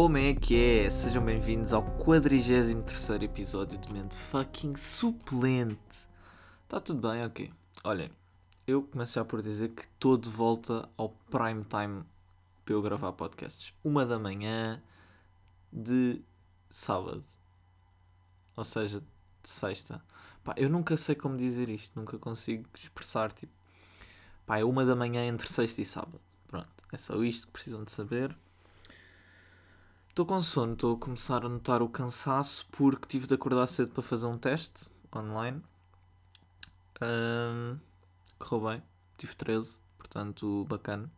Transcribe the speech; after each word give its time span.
Como 0.00 0.16
é 0.16 0.32
que 0.32 0.54
é? 0.54 0.90
Sejam 0.90 1.24
bem-vindos 1.24 1.72
ao 1.72 1.82
43 1.82 2.70
episódio 3.20 3.76
de 3.76 3.92
Mente 3.92 4.16
Fucking 4.16 4.76
Suplente. 4.76 6.06
Está 6.62 6.78
tudo 6.78 7.10
bem? 7.10 7.24
Ok. 7.24 7.52
Olhem, 7.82 8.08
eu 8.64 8.84
começo 8.84 9.14
já 9.14 9.24
por 9.24 9.42
dizer 9.42 9.70
que 9.70 9.82
estou 9.82 10.16
de 10.16 10.28
volta 10.28 10.88
ao 10.96 11.08
prime 11.08 11.64
time 11.64 12.04
para 12.64 12.74
eu 12.74 12.80
gravar 12.80 13.12
podcasts. 13.14 13.74
Uma 13.82 14.06
da 14.06 14.20
manhã 14.20 14.80
de 15.72 16.22
sábado. 16.70 17.26
Ou 18.54 18.62
seja, 18.62 19.00
de 19.00 19.48
sexta. 19.48 20.00
Pá, 20.44 20.54
eu 20.56 20.70
nunca 20.70 20.96
sei 20.96 21.16
como 21.16 21.36
dizer 21.36 21.68
isto, 21.68 21.98
nunca 21.98 22.16
consigo 22.20 22.68
expressar, 22.72 23.32
tipo... 23.32 23.52
Pá, 24.46 24.60
é 24.60 24.64
uma 24.64 24.84
da 24.84 24.94
manhã 24.94 25.26
entre 25.26 25.48
sexta 25.48 25.80
e 25.80 25.84
sábado. 25.84 26.20
Pronto, 26.46 26.70
é 26.92 26.96
só 26.96 27.20
isto 27.24 27.48
que 27.48 27.52
precisam 27.52 27.82
de 27.82 27.90
saber. 27.90 28.38
Estou 30.18 30.26
com 30.26 30.40
sono, 30.40 30.72
estou 30.72 30.96
a 30.96 30.98
começar 30.98 31.46
a 31.46 31.48
notar 31.48 31.80
o 31.80 31.88
cansaço 31.88 32.66
porque 32.72 33.06
tive 33.06 33.28
de 33.28 33.34
acordar 33.34 33.68
cedo 33.68 33.92
para 33.92 34.02
fazer 34.02 34.26
um 34.26 34.36
teste 34.36 34.90
online. 35.14 35.62
Um, 37.00 37.78
correu 38.36 38.68
bem, 38.68 38.82
tive 39.16 39.36
13, 39.36 39.80
portanto, 39.96 40.66
bacana. 40.68 41.08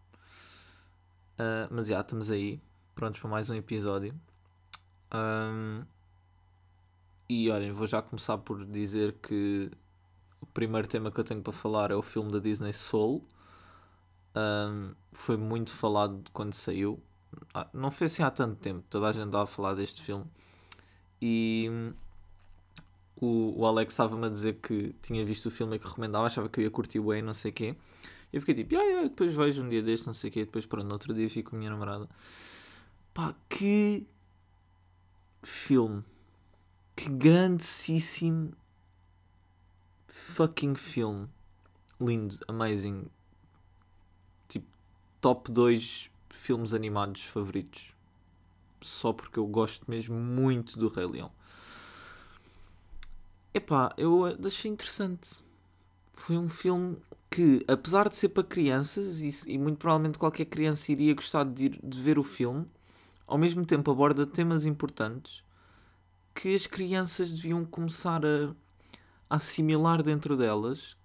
Uh, 1.39 1.67
mas 1.71 1.87
já, 1.87 1.99
estamos 2.03 2.31
aí, 2.31 2.61
prontos 2.95 3.19
para 3.21 3.31
mais 3.31 3.49
um 3.49 3.55
episódio. 3.55 4.15
Um, 5.15 5.83
e 7.27 7.51
olhem, 7.51 7.73
vou 7.73 7.87
já 7.87 8.03
começar 8.03 8.37
por 8.37 8.67
dizer 8.67 9.15
que 9.23 9.71
o 10.43 10.47
primeiro 10.47 10.87
tema 10.87 11.11
que 11.11 11.19
eu 11.19 11.25
tenho 11.25 11.41
para 11.41 11.55
falar 11.55 11.91
é 11.91 11.95
o 11.95 12.03
filme 12.03 12.31
da 12.31 12.39
Disney 12.39 12.75
Soul. 12.75 13.27
Um, 14.37 14.95
foi 15.11 15.39
muito 15.39 15.71
falado 15.71 16.23
quando 16.35 16.53
saiu. 16.53 17.03
Ah, 17.55 17.69
não 17.73 17.91
foi 17.91 18.07
assim 18.07 18.23
há 18.23 18.31
tanto 18.31 18.57
tempo, 18.57 18.85
toda 18.89 19.09
a 19.09 19.13
gente 19.13 19.27
estava 19.27 19.45
a 19.45 19.47
falar 19.47 19.75
deste 19.75 20.03
filme. 20.03 20.25
E 21.21 21.93
o, 23.17 23.61
o 23.61 23.67
Alex 23.67 23.93
estava-me 23.93 24.27
a 24.27 24.29
dizer 24.29 24.55
que 24.55 24.95
tinha 25.03 25.25
visto 25.25 25.47
o 25.47 25.51
filme 25.51 25.77
e 25.77 25.79
que 25.79 25.87
recomendava, 25.87 26.27
achava 26.27 26.49
que 26.49 26.61
eu 26.61 26.65
ia 26.65 26.71
curtir 26.71 27.01
bem, 27.01 27.23
não 27.23 27.35
sei 27.35 27.51
o 27.51 27.55
quê. 27.55 27.77
E 28.33 28.37
eu 28.37 28.41
fiquei 28.41 28.55
tipo, 28.55 28.77
ah, 28.77 28.83
yeah, 28.83 29.09
depois 29.09 29.35
vejo 29.35 29.63
um 29.63 29.69
dia 29.69 29.83
deste, 29.83 30.07
não 30.07 30.15
sei 30.15 30.31
o 30.31 30.33
quê. 30.33 30.45
Depois, 30.45 30.65
pronto, 30.65 30.87
no 30.87 30.93
outro 30.93 31.13
dia 31.13 31.29
fico 31.29 31.51
com 31.51 31.57
a 31.57 31.59
minha 31.59 31.71
namorada. 31.71 32.09
Pá, 33.13 33.35
que 33.49 34.07
filme. 35.43 36.03
Que 36.95 37.09
grandíssimo 37.11 38.53
fucking 40.07 40.77
filme. 40.77 41.29
Lindo, 42.01 42.37
amazing. 42.49 43.07
Tipo, 44.49 44.67
top 45.21 45.51
2 45.51 46.10
filmes 46.31 46.73
animados 46.73 47.25
favoritos. 47.25 47.95
Só 48.81 49.13
porque 49.13 49.39
eu 49.39 49.47
gosto 49.47 49.91
mesmo 49.91 50.17
muito 50.17 50.79
do 50.79 50.89
Rei 50.89 51.07
Leão. 51.07 51.31
Epá, 53.53 53.93
eu 53.97 54.25
achei 54.47 54.71
interessante. 54.71 55.41
Foi 56.13 56.37
um 56.37 56.49
filme 56.49 56.97
que, 57.31 57.65
apesar 57.69 58.09
de 58.09 58.17
ser 58.17 58.31
para 58.31 58.45
crianças, 58.45 59.21
e, 59.21 59.53
e 59.53 59.59
muito 59.59 59.79
provavelmente 59.79 60.19
qualquer 60.19 60.47
criança 60.47 60.93
iria 60.93 61.15
gostar 61.15 61.45
de, 61.45 61.67
ir, 61.67 61.81
de 61.83 62.01
ver 62.01 62.19
o 62.19 62.23
filme, 62.23 62.65
ao 63.27 63.39
mesmo 63.39 63.65
tempo 63.65 63.91
aborda 63.91 64.27
temas 64.27 64.67
importantes 64.67 65.45
que 66.35 66.55
as 66.55 66.67
crianças 66.67 67.31
deviam 67.31 67.65
começar 67.65 68.25
a, 68.25 68.55
a 69.29 69.37
assimilar 69.37 70.03
dentro 70.03 70.37
delas 70.37 70.97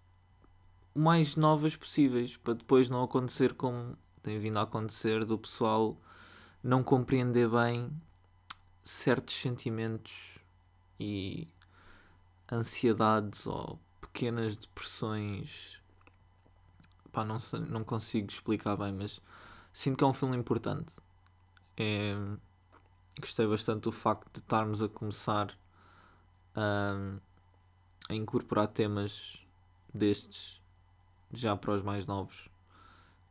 o 0.94 1.00
mais 1.00 1.36
novas 1.36 1.76
possíveis, 1.76 2.38
para 2.38 2.54
depois 2.54 2.90
não 2.90 3.04
acontecer 3.04 3.54
como 3.54 3.98
tem 4.26 4.40
vindo 4.40 4.58
a 4.58 4.64
acontecer 4.64 5.24
do 5.24 5.38
pessoal 5.38 5.96
não 6.64 6.82
compreender 6.82 7.48
bem 7.48 7.92
certos 8.82 9.36
sentimentos 9.36 10.40
e 11.00 11.48
ansiedades 12.52 13.46
ou 13.46 13.80
pequenas 14.02 14.58
depressões. 14.58 15.80
Pá, 17.12 17.24
não, 17.24 17.38
sei, 17.38 17.60
não 17.60 17.84
consigo 17.84 18.32
explicar 18.32 18.76
bem, 18.76 18.94
mas 18.94 19.22
sinto 19.72 19.98
que 20.00 20.04
é 20.04 20.08
um 20.08 20.14
filme 20.14 20.36
importante. 20.36 20.96
É, 21.78 22.16
gostei 23.20 23.46
bastante 23.46 23.84
do 23.84 23.92
facto 23.92 24.28
de 24.34 24.40
estarmos 24.40 24.82
a 24.82 24.90
começar 24.90 25.56
a, 26.56 27.20
a 28.10 28.16
incorporar 28.16 28.70
temas 28.70 29.46
destes 29.94 30.64
já 31.32 31.56
para 31.56 31.76
os 31.76 31.84
mais 31.84 32.08
novos. 32.08 32.55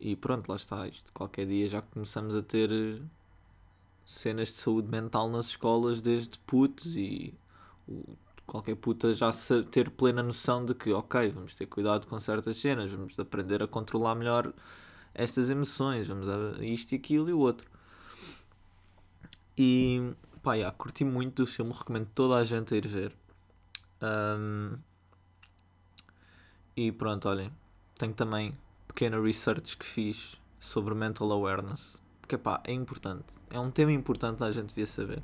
E 0.05 0.15
pronto, 0.15 0.51
lá 0.51 0.57
está. 0.57 0.87
Isto, 0.87 1.11
qualquer 1.15 1.47
dia 1.47 1.67
já 1.67 1.81
começamos 1.81 2.37
a 2.37 2.43
ter 2.43 2.71
eh, 2.71 3.01
cenas 4.05 4.49
de 4.49 4.57
saúde 4.57 4.87
mental 4.87 5.31
nas 5.31 5.47
escolas 5.47 6.03
desde 6.03 6.39
putos 6.41 6.95
e 6.95 7.33
qualquer 8.47 8.77
puta 8.77 9.15
já 9.15 9.31
ter 9.71 9.89
plena 9.89 10.23
noção 10.23 10.63
de 10.63 10.75
que, 10.75 10.93
ok, 10.93 11.31
vamos 11.31 11.55
ter 11.55 11.65
cuidado 11.65 12.07
com 12.07 12.21
certas 12.21 12.59
cenas, 12.59 12.91
vamos 12.93 13.19
aprender 13.19 13.63
a 13.63 13.67
controlar 13.67 14.15
melhor 14.15 14.53
estas 15.15 15.49
emoções, 15.49 16.07
vamos 16.07 16.29
a 16.29 16.63
isto 16.63 16.93
e 16.93 16.97
aquilo 16.97 17.31
e 17.31 17.33
o 17.33 17.39
outro. 17.39 17.67
E 19.57 20.15
pá, 20.43 20.71
curti 20.73 21.03
muito 21.03 21.45
do 21.45 21.47
filme, 21.47 21.73
recomendo 21.73 22.11
toda 22.15 22.37
a 22.37 22.45
gente 22.45 22.75
a 22.75 22.77
ir 22.77 22.87
ver. 22.87 23.17
Um, 24.03 24.77
e 26.77 26.93
pronto, 26.93 27.27
olhem, 27.27 27.51
tenho 27.97 28.13
também 28.13 28.55
pequena 28.95 29.21
research 29.21 29.77
que 29.77 29.85
fiz 29.85 30.41
sobre 30.59 30.95
mental 30.95 31.31
awareness. 31.33 32.01
Porque 32.21 32.39
pá, 32.39 32.63
é 32.65 32.73
importante. 32.73 33.35
É 33.51 33.59
um 33.59 33.71
tema 33.71 33.93
importante 33.93 34.43
a 34.45 34.51
gente 34.51 34.69
devia 34.69 34.87
saber. 34.87 35.23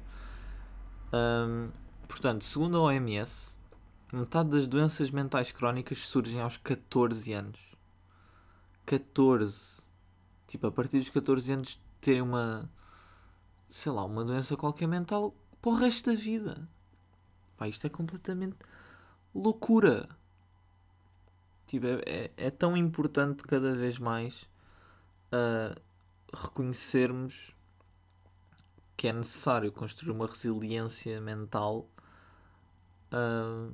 Um, 1.12 1.70
portanto, 2.06 2.44
segundo 2.44 2.76
a 2.76 2.82
OMS, 2.82 3.56
metade 4.12 4.50
das 4.50 4.66
doenças 4.66 5.10
mentais 5.10 5.52
crónicas 5.52 6.00
surgem 6.00 6.40
aos 6.40 6.56
14 6.58 7.32
anos. 7.32 7.74
14. 8.84 9.82
Tipo, 10.46 10.66
a 10.66 10.72
partir 10.72 10.98
dos 10.98 11.08
14 11.08 11.52
anos 11.52 11.80
terem 12.00 12.20
uma. 12.20 12.68
sei 13.68 13.92
lá, 13.92 14.04
uma 14.04 14.24
doença 14.24 14.56
qualquer 14.56 14.88
mental 14.88 15.34
para 15.62 15.70
o 15.70 15.74
resto 15.76 16.10
da 16.10 16.16
vida. 16.16 16.68
Pá, 17.56 17.68
isto 17.68 17.86
é 17.86 17.90
completamente 17.90 18.56
loucura. 19.34 20.08
Tipo, 21.70 21.86
é, 21.86 22.00
é, 22.04 22.30
é 22.36 22.50
tão 22.50 22.76
importante 22.76 23.44
cada 23.44 23.72
vez 23.72 23.96
mais 23.96 24.42
uh, 25.32 25.80
reconhecermos 26.34 27.54
que 28.96 29.06
é 29.06 29.12
necessário 29.12 29.70
construir 29.70 30.10
uma 30.10 30.26
resiliência 30.26 31.20
mental 31.20 31.88
uh, 33.12 33.72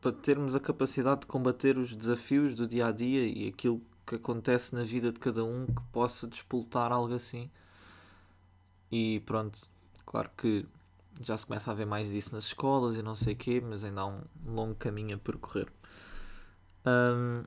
para 0.00 0.10
termos 0.10 0.56
a 0.56 0.60
capacidade 0.60 1.20
de 1.20 1.26
combater 1.26 1.76
os 1.76 1.94
desafios 1.94 2.54
do 2.54 2.66
dia 2.66 2.86
a 2.86 2.92
dia 2.92 3.26
e 3.26 3.48
aquilo 3.48 3.82
que 4.06 4.14
acontece 4.14 4.74
na 4.74 4.82
vida 4.82 5.12
de 5.12 5.20
cada 5.20 5.44
um 5.44 5.66
que 5.66 5.84
possa 5.92 6.26
despoltar 6.26 6.92
algo 6.92 7.12
assim. 7.12 7.50
E 8.90 9.20
pronto, 9.20 9.68
claro 10.06 10.30
que 10.34 10.64
já 11.20 11.36
se 11.36 11.44
começa 11.44 11.70
a 11.70 11.74
ver 11.74 11.84
mais 11.84 12.10
disso 12.10 12.34
nas 12.34 12.44
escolas 12.44 12.96
e 12.96 13.02
não 13.02 13.14
sei 13.14 13.34
o 13.34 13.36
quê, 13.36 13.60
mas 13.62 13.84
ainda 13.84 14.00
há 14.00 14.06
um 14.06 14.22
longo 14.46 14.76
caminho 14.76 15.16
a 15.16 15.18
percorrer. 15.18 15.70
Um, 16.86 17.42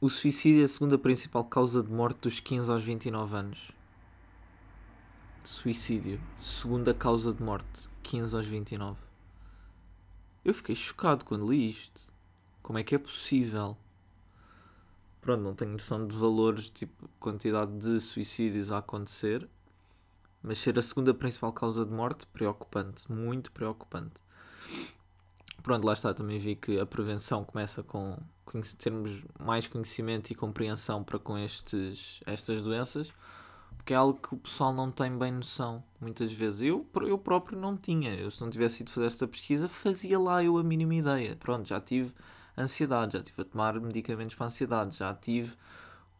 o 0.00 0.08
suicídio 0.08 0.62
é 0.62 0.64
a 0.64 0.68
segunda 0.68 0.96
principal 0.96 1.44
causa 1.44 1.82
de 1.82 1.90
morte 1.90 2.20
dos 2.20 2.38
15 2.38 2.70
aos 2.70 2.84
29 2.84 3.36
anos. 3.36 3.72
Suicídio, 5.42 6.20
segunda 6.38 6.94
causa 6.94 7.34
de 7.34 7.42
morte, 7.42 7.90
15 8.04 8.36
aos 8.36 8.46
29. 8.46 8.96
Eu 10.44 10.54
fiquei 10.54 10.76
chocado 10.76 11.24
quando 11.24 11.50
li 11.50 11.68
isto. 11.68 12.12
Como 12.62 12.78
é 12.78 12.84
que 12.84 12.94
é 12.94 12.98
possível? 12.98 13.76
Pronto, 15.20 15.42
não 15.42 15.54
tenho 15.54 15.72
noção 15.72 16.06
de 16.06 16.16
valores, 16.16 16.70
tipo, 16.70 17.10
quantidade 17.18 17.76
de 17.76 18.00
suicídios 18.00 18.70
a 18.70 18.78
acontecer, 18.78 19.48
mas 20.40 20.58
ser 20.58 20.78
a 20.78 20.82
segunda 20.82 21.12
principal 21.12 21.52
causa 21.52 21.84
de 21.84 21.92
morte, 21.92 22.24
preocupante, 22.28 23.10
muito 23.10 23.50
preocupante. 23.50 24.22
Pronto, 25.60 25.84
lá 25.84 25.92
está, 25.92 26.14
também 26.14 26.38
vi 26.38 26.54
que 26.54 26.78
a 26.78 26.86
prevenção 26.86 27.44
começa 27.44 27.82
com 27.82 28.16
termos 28.76 29.24
mais 29.38 29.66
conhecimento 29.66 30.30
e 30.30 30.34
compreensão 30.34 31.04
para 31.04 31.18
com 31.18 31.38
estes, 31.38 32.20
estas 32.26 32.62
doenças, 32.62 33.12
porque 33.76 33.94
é 33.94 33.96
algo 33.96 34.18
que 34.20 34.34
o 34.34 34.38
pessoal 34.38 34.72
não 34.72 34.90
tem 34.90 35.16
bem 35.16 35.32
noção, 35.32 35.82
muitas 36.00 36.32
vezes. 36.32 36.62
Eu, 36.62 36.86
eu 37.02 37.18
próprio 37.18 37.58
não 37.58 37.76
tinha, 37.76 38.14
eu 38.14 38.30
se 38.30 38.40
não 38.40 38.50
tivesse 38.50 38.82
ido 38.82 38.90
fazer 38.90 39.06
esta 39.06 39.28
pesquisa, 39.28 39.68
fazia 39.68 40.18
lá 40.18 40.42
eu 40.42 40.58
a 40.58 40.64
mínima 40.64 40.94
ideia. 40.94 41.36
Pronto, 41.36 41.68
já 41.68 41.80
tive 41.80 42.12
ansiedade, 42.56 43.14
já 43.16 43.22
tive 43.22 43.42
a 43.42 43.44
tomar 43.44 43.80
medicamentos 43.80 44.34
para 44.34 44.46
ansiedade, 44.46 44.96
já 44.96 45.14
tive 45.14 45.54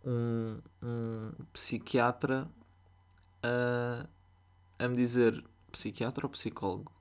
um, 0.04 0.58
um 0.82 1.32
psiquiatra 1.52 2.48
a, 3.42 4.06
a 4.78 4.88
me 4.88 4.96
dizer, 4.96 5.44
psiquiatra 5.70 6.26
ou 6.26 6.30
psicólogo? 6.30 6.92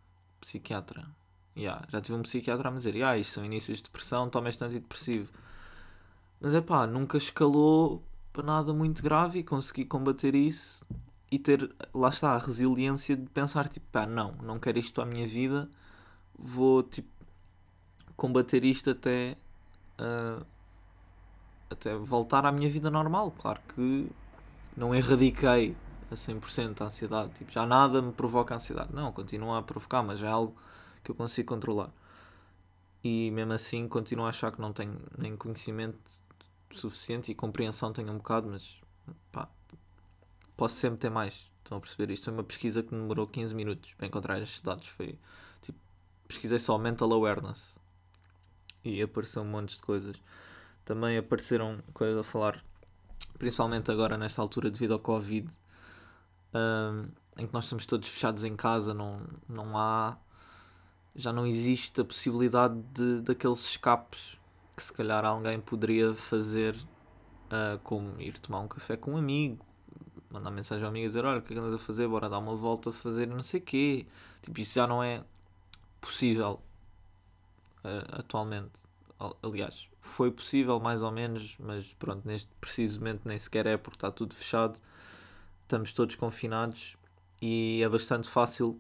Psiquiatra 0.41 1.18
Yeah, 1.59 1.85
já 1.89 1.99
tive 1.99 2.17
um 2.17 2.21
psiquiatra 2.21 2.69
a 2.69 2.71
me 2.71 2.77
dizer, 2.77 3.03
ah, 3.03 3.17
isto 3.17 3.33
são 3.33 3.43
inícios 3.43 3.79
de 3.79 3.83
depressão, 3.83 4.29
toma 4.29 4.47
este 4.47 4.63
antidepressivo. 4.63 5.29
Mas 6.39 6.55
é 6.55 6.61
pá, 6.61 6.87
nunca 6.87 7.17
escalou 7.17 8.01
para 8.31 8.43
nada 8.43 8.71
muito 8.71 9.03
grave 9.03 9.39
e 9.39 9.43
consegui 9.43 9.83
combater 9.83 10.35
isso 10.35 10.87
e 11.29 11.37
ter, 11.37 11.69
lá 11.93 12.07
está, 12.07 12.31
a 12.31 12.37
resiliência 12.39 13.17
de 13.17 13.27
pensar, 13.27 13.67
tipo, 13.67 13.85
pá, 13.91 14.05
não, 14.05 14.31
não 14.41 14.57
quero 14.57 14.79
isto 14.79 15.01
a 15.01 15.05
minha 15.05 15.27
vida, 15.27 15.69
vou, 16.37 16.81
tipo, 16.81 17.09
combater 18.15 18.63
isto 18.63 18.91
até, 18.91 19.35
uh, 19.99 20.45
até 21.69 21.93
voltar 21.97 22.45
à 22.45 22.53
minha 22.53 22.69
vida 22.69 22.89
normal. 22.89 23.31
Claro 23.37 23.59
que 23.75 24.09
não 24.77 24.95
erradiquei 24.95 25.75
a 26.09 26.15
100% 26.15 26.81
a 26.81 26.85
ansiedade, 26.85 27.31
tipo, 27.33 27.51
já 27.51 27.65
nada 27.65 28.01
me 28.01 28.13
provoca 28.13 28.55
ansiedade. 28.55 28.93
Não, 28.93 29.11
continua 29.11 29.59
a 29.59 29.61
provocar, 29.61 30.01
mas 30.01 30.23
é 30.23 30.27
algo 30.27 30.55
que 31.03 31.11
eu 31.11 31.15
consigo 31.15 31.49
controlar. 31.49 31.91
E 33.03 33.31
mesmo 33.31 33.53
assim 33.53 33.87
continuo 33.87 34.25
a 34.25 34.29
achar 34.29 34.51
que 34.51 34.59
não 34.59 34.73
tenho 34.73 34.97
nem 35.17 35.35
conhecimento 35.35 35.97
suficiente 36.71 37.31
e 37.31 37.35
compreensão 37.35 37.93
tenho 37.93 38.11
um 38.11 38.17
bocado, 38.17 38.49
mas 38.49 38.79
pá, 39.31 39.49
posso 40.57 40.75
sempre 40.75 40.99
ter 40.99 41.09
mais. 41.09 41.49
Estão 41.63 41.77
a 41.77 41.81
perceber? 41.81 42.11
Isto 42.11 42.25
foi 42.25 42.33
uma 42.33 42.43
pesquisa 42.43 42.83
que 42.83 42.89
demorou 42.89 43.27
15 43.27 43.55
minutos 43.55 43.93
para 43.93 44.07
encontrar 44.07 44.41
estes 44.41 44.61
dados. 44.61 44.87
Foi 44.87 45.17
tipo, 45.61 45.79
pesquisei 46.27 46.59
só 46.59 46.77
mental 46.77 47.11
awareness 47.13 47.79
e 48.83 49.01
apareceu 49.01 49.43
um 49.43 49.45
monte 49.45 49.75
de 49.75 49.81
coisas. 49.81 50.21
Também 50.83 51.17
apareceram 51.17 51.79
coisas 51.93 52.17
a 52.17 52.23
falar, 52.23 52.63
principalmente 53.37 53.91
agora 53.91 54.17
nesta 54.17 54.41
altura 54.41 54.71
devido 54.71 54.93
ao 54.93 54.99
Covid, 54.99 55.47
um, 56.53 57.07
em 57.37 57.47
que 57.47 57.53
nós 57.53 57.65
estamos 57.65 57.85
todos 57.85 58.09
fechados 58.09 58.43
em 58.43 58.55
casa, 58.55 58.93
não, 58.93 59.21
não 59.47 59.77
há. 59.77 60.17
Já 61.15 61.33
não 61.33 61.45
existe 61.45 62.01
a 62.01 62.05
possibilidade 62.05 62.79
de 62.93 63.21
daqueles 63.21 63.65
escapes 63.65 64.39
que 64.75 64.83
se 64.83 64.93
calhar 64.93 65.25
alguém 65.25 65.59
poderia 65.59 66.13
fazer, 66.13 66.75
uh, 66.75 67.77
como 67.83 68.19
ir 68.21 68.39
tomar 68.39 68.59
um 68.59 68.67
café 68.67 68.95
com 68.95 69.13
um 69.13 69.17
amigo, 69.17 69.65
mandar 70.29 70.51
mensagem 70.51 70.85
ao 70.85 70.89
amigo 70.89 71.05
e 71.05 71.07
dizer: 71.09 71.25
Olha, 71.25 71.39
o 71.39 71.41
que 71.41 71.53
é 71.53 71.55
que 71.55 71.59
andas 71.59 71.73
a 71.73 71.77
fazer? 71.77 72.07
Bora 72.07 72.29
dar 72.29 72.37
uma 72.37 72.55
volta 72.55 72.89
a 72.89 72.93
fazer 72.93 73.27
não 73.27 73.41
sei 73.41 73.59
o 73.59 73.63
quê. 73.63 74.05
Tipo, 74.41 74.59
isso 74.59 74.75
já 74.75 74.87
não 74.87 75.03
é 75.03 75.23
possível 75.99 76.61
uh, 77.83 78.19
atualmente. 78.19 78.87
Aliás, 79.43 79.89
foi 79.99 80.31
possível 80.31 80.79
mais 80.79 81.03
ou 81.03 81.11
menos, 81.11 81.57
mas 81.59 81.93
pronto, 81.93 82.25
neste 82.25 82.49
preciso 82.61 82.99
momento 82.99 83.27
nem 83.27 83.37
sequer 83.37 83.65
é 83.65 83.75
porque 83.75 83.97
está 83.97 84.09
tudo 84.09 84.33
fechado. 84.33 84.79
Estamos 85.63 85.91
todos 85.91 86.15
confinados 86.15 86.95
e 87.41 87.81
é 87.83 87.89
bastante 87.89 88.29
fácil 88.29 88.79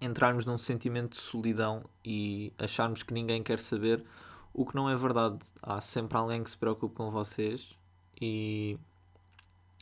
entrarmos 0.00 0.44
num 0.44 0.58
sentimento 0.58 1.10
de 1.10 1.22
solidão 1.22 1.84
e 2.04 2.52
acharmos 2.58 3.02
que 3.02 3.12
ninguém 3.12 3.42
quer 3.42 3.58
saber, 3.58 4.04
o 4.52 4.64
que 4.64 4.74
não 4.74 4.88
é 4.88 4.96
verdade. 4.96 5.38
Há 5.62 5.80
sempre 5.80 6.16
alguém 6.16 6.42
que 6.42 6.50
se 6.50 6.58
preocupe 6.58 6.94
com 6.94 7.10
vocês 7.10 7.76
e 8.20 8.78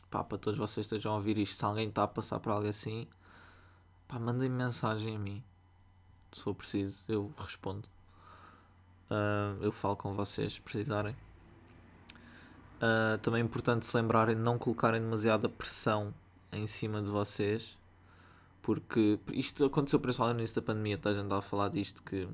pá, 0.09 0.23
para 0.23 0.37
todos 0.37 0.57
vocês 0.57 0.85
estejam 0.85 1.13
a 1.13 1.15
ouvir 1.15 1.37
isto, 1.37 1.55
se 1.55 1.65
alguém 1.65 1.89
está 1.89 2.03
a 2.03 2.07
passar 2.07 2.39
por 2.39 2.51
algo 2.51 2.67
assim, 2.67 3.07
pá, 4.07 4.19
mandem 4.19 4.49
mensagem 4.49 5.15
a 5.15 5.19
mim. 5.19 5.43
Se 6.31 6.41
for 6.41 6.53
preciso, 6.53 7.03
eu 7.07 7.33
respondo. 7.37 7.87
Uh, 9.09 9.63
eu 9.63 9.71
falo 9.71 9.95
com 9.95 10.13
vocês 10.13 10.53
se 10.53 10.61
precisarem. 10.61 11.15
Uh, 12.77 13.17
também 13.21 13.41
é 13.41 13.43
importante 13.43 13.85
se 13.85 13.95
lembrarem 13.97 14.35
de 14.35 14.41
não 14.41 14.57
colocarem 14.57 15.01
demasiada 15.01 15.49
pressão 15.49 16.13
em 16.51 16.67
cima 16.67 17.01
de 17.01 17.09
vocês, 17.09 17.76
porque 18.67 19.17
isto 19.31 19.63
aconteceu 19.63 19.97
principalmente 19.97 20.35
no 20.35 20.41
início 20.41 20.61
da 20.61 20.65
pandemia. 20.65 20.97
Toda 20.97 21.17
a 21.17 21.23
gente 21.23 21.33
a 21.33 21.41
falar 21.41 21.69
disto 21.69 22.03
que 22.03 22.27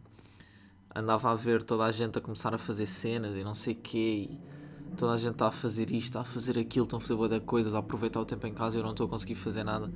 andava 0.96 1.30
a 1.30 1.36
ver 1.36 1.62
toda 1.62 1.84
a 1.84 1.92
gente 1.92 2.18
a 2.18 2.22
começar 2.22 2.52
a 2.56 2.58
fazer 2.58 2.88
cenas 2.88 3.36
e 3.36 3.44
não 3.44 3.54
sei 3.54 3.76
o 3.76 3.78
quê. 3.78 4.28
E 4.32 4.96
toda 4.98 5.14
a 5.14 5.18
gente 5.18 5.34
está 5.34 5.50
a 5.50 5.52
fazer 5.52 5.92
isto, 5.92 6.08
está 6.08 6.22
a 6.22 6.26
fazer 6.26 6.58
aquilo, 6.58 6.86
estão 6.86 6.98
a 6.98 7.00
fazer 7.00 7.16
boa 7.16 7.40
coisas, 7.40 7.76
a 7.76 7.78
aproveitar 7.78 8.20
o 8.20 8.26
tempo 8.26 8.48
em 8.48 8.52
casa 8.52 8.76
e 8.76 8.80
eu 8.80 8.84
não 8.84 8.94
estou 8.94 9.06
a 9.06 9.10
conseguir 9.12 9.36
fazer 9.36 9.64
nada. 9.64 9.94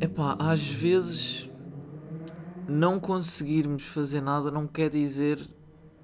Epá, 0.00 0.36
às 0.38 0.68
vezes 0.68 1.50
não 2.68 3.00
conseguirmos 3.00 3.86
fazer 3.88 4.20
nada 4.20 4.52
não 4.52 4.68
quer 4.68 4.88
dizer 4.88 5.40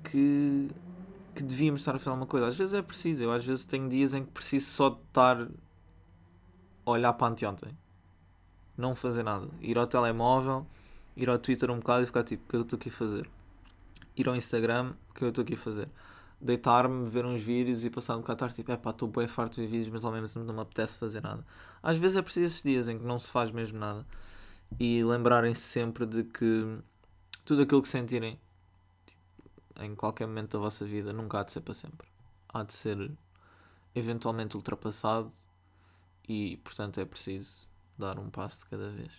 que, 0.02 0.68
que 1.36 1.42
devíamos 1.44 1.82
estar 1.82 1.94
a 1.94 2.00
fazer 2.00 2.10
alguma 2.10 2.26
coisa. 2.26 2.48
Às 2.48 2.56
vezes 2.56 2.74
é 2.74 2.82
preciso. 2.82 3.22
Eu 3.22 3.30
às 3.30 3.44
vezes 3.44 3.64
tenho 3.64 3.88
dias 3.88 4.12
em 4.12 4.24
que 4.24 4.32
preciso 4.32 4.66
só 4.66 4.88
de 4.88 4.98
estar 5.06 5.40
a 5.40 6.90
olhar 6.90 7.12
para 7.12 7.28
anteontem. 7.28 7.83
Não 8.76 8.94
fazer 8.94 9.22
nada. 9.22 9.48
Ir 9.60 9.78
ao 9.78 9.86
telemóvel, 9.86 10.66
ir 11.16 11.28
ao 11.28 11.38
Twitter 11.38 11.70
um 11.70 11.78
bocado 11.78 12.02
e 12.02 12.06
ficar 12.06 12.24
tipo, 12.24 12.44
o 12.44 12.48
que 12.48 12.56
é 12.56 12.58
eu 12.58 12.62
estou 12.62 12.76
aqui 12.76 12.88
a 12.88 12.92
fazer? 12.92 13.30
Ir 14.16 14.28
ao 14.28 14.36
Instagram, 14.36 14.94
o 15.10 15.14
que 15.14 15.24
é 15.24 15.26
eu 15.26 15.28
estou 15.30 15.42
aqui 15.42 15.54
a 15.54 15.56
fazer? 15.56 15.88
Deitar-me, 16.40 17.08
ver 17.08 17.24
uns 17.24 17.42
vídeos 17.42 17.84
e 17.84 17.90
passar 17.90 18.16
um 18.16 18.20
bocado 18.20 18.40
tarde, 18.40 18.54
tipo, 18.56 18.70
é 18.72 18.76
pá, 18.76 18.90
estou 18.90 19.08
bem 19.08 19.26
farto 19.26 19.54
de 19.54 19.62
ver 19.62 19.68
vídeos, 19.68 19.88
mas 19.88 20.04
ao 20.04 20.12
mesmo 20.12 20.28
tempo 20.28 20.44
não 20.44 20.54
me 20.54 20.60
apetece 20.60 20.98
fazer 20.98 21.22
nada. 21.22 21.44
Às 21.82 21.96
vezes 21.96 22.16
é 22.16 22.22
preciso 22.22 22.46
esses 22.46 22.62
dias 22.62 22.88
em 22.88 22.98
que 22.98 23.04
não 23.04 23.18
se 23.18 23.30
faz 23.30 23.50
mesmo 23.50 23.78
nada 23.78 24.04
e 24.78 25.02
lembrarem-se 25.04 25.60
sempre 25.60 26.04
de 26.04 26.24
que 26.24 26.78
tudo 27.44 27.62
aquilo 27.62 27.82
que 27.82 27.88
sentirem 27.88 28.38
em 29.80 29.94
qualquer 29.94 30.26
momento 30.26 30.52
da 30.52 30.58
vossa 30.58 30.84
vida 30.84 31.12
nunca 31.12 31.40
há 31.40 31.42
de 31.42 31.52
ser 31.52 31.60
para 31.60 31.74
sempre. 31.74 32.08
Há 32.48 32.62
de 32.62 32.72
ser 32.72 33.10
eventualmente 33.94 34.56
ultrapassado 34.56 35.30
e, 36.28 36.56
portanto, 36.58 37.00
é 37.00 37.04
preciso 37.04 37.68
dar 37.98 38.18
um 38.18 38.30
passo 38.30 38.60
de 38.60 38.70
cada 38.70 38.90
vez. 38.90 39.12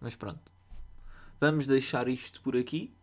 Mas 0.00 0.16
pronto. 0.16 0.52
Vamos 1.40 1.66
deixar 1.66 2.08
isto 2.08 2.40
por 2.40 2.56
aqui. 2.56 2.94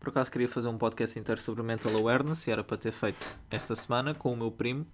Por 0.00 0.10
acaso 0.10 0.30
queria 0.30 0.48
fazer 0.48 0.68
um 0.68 0.76
podcast 0.76 1.18
inteiro 1.18 1.40
sobre 1.40 1.62
mental 1.62 1.96
awareness 1.96 2.46
e 2.46 2.50
era 2.50 2.62
para 2.62 2.76
ter 2.76 2.92
feito 2.92 3.38
esta 3.50 3.74
semana 3.74 4.14
com 4.14 4.32
o 4.32 4.36
meu 4.36 4.50
primo. 4.50 4.86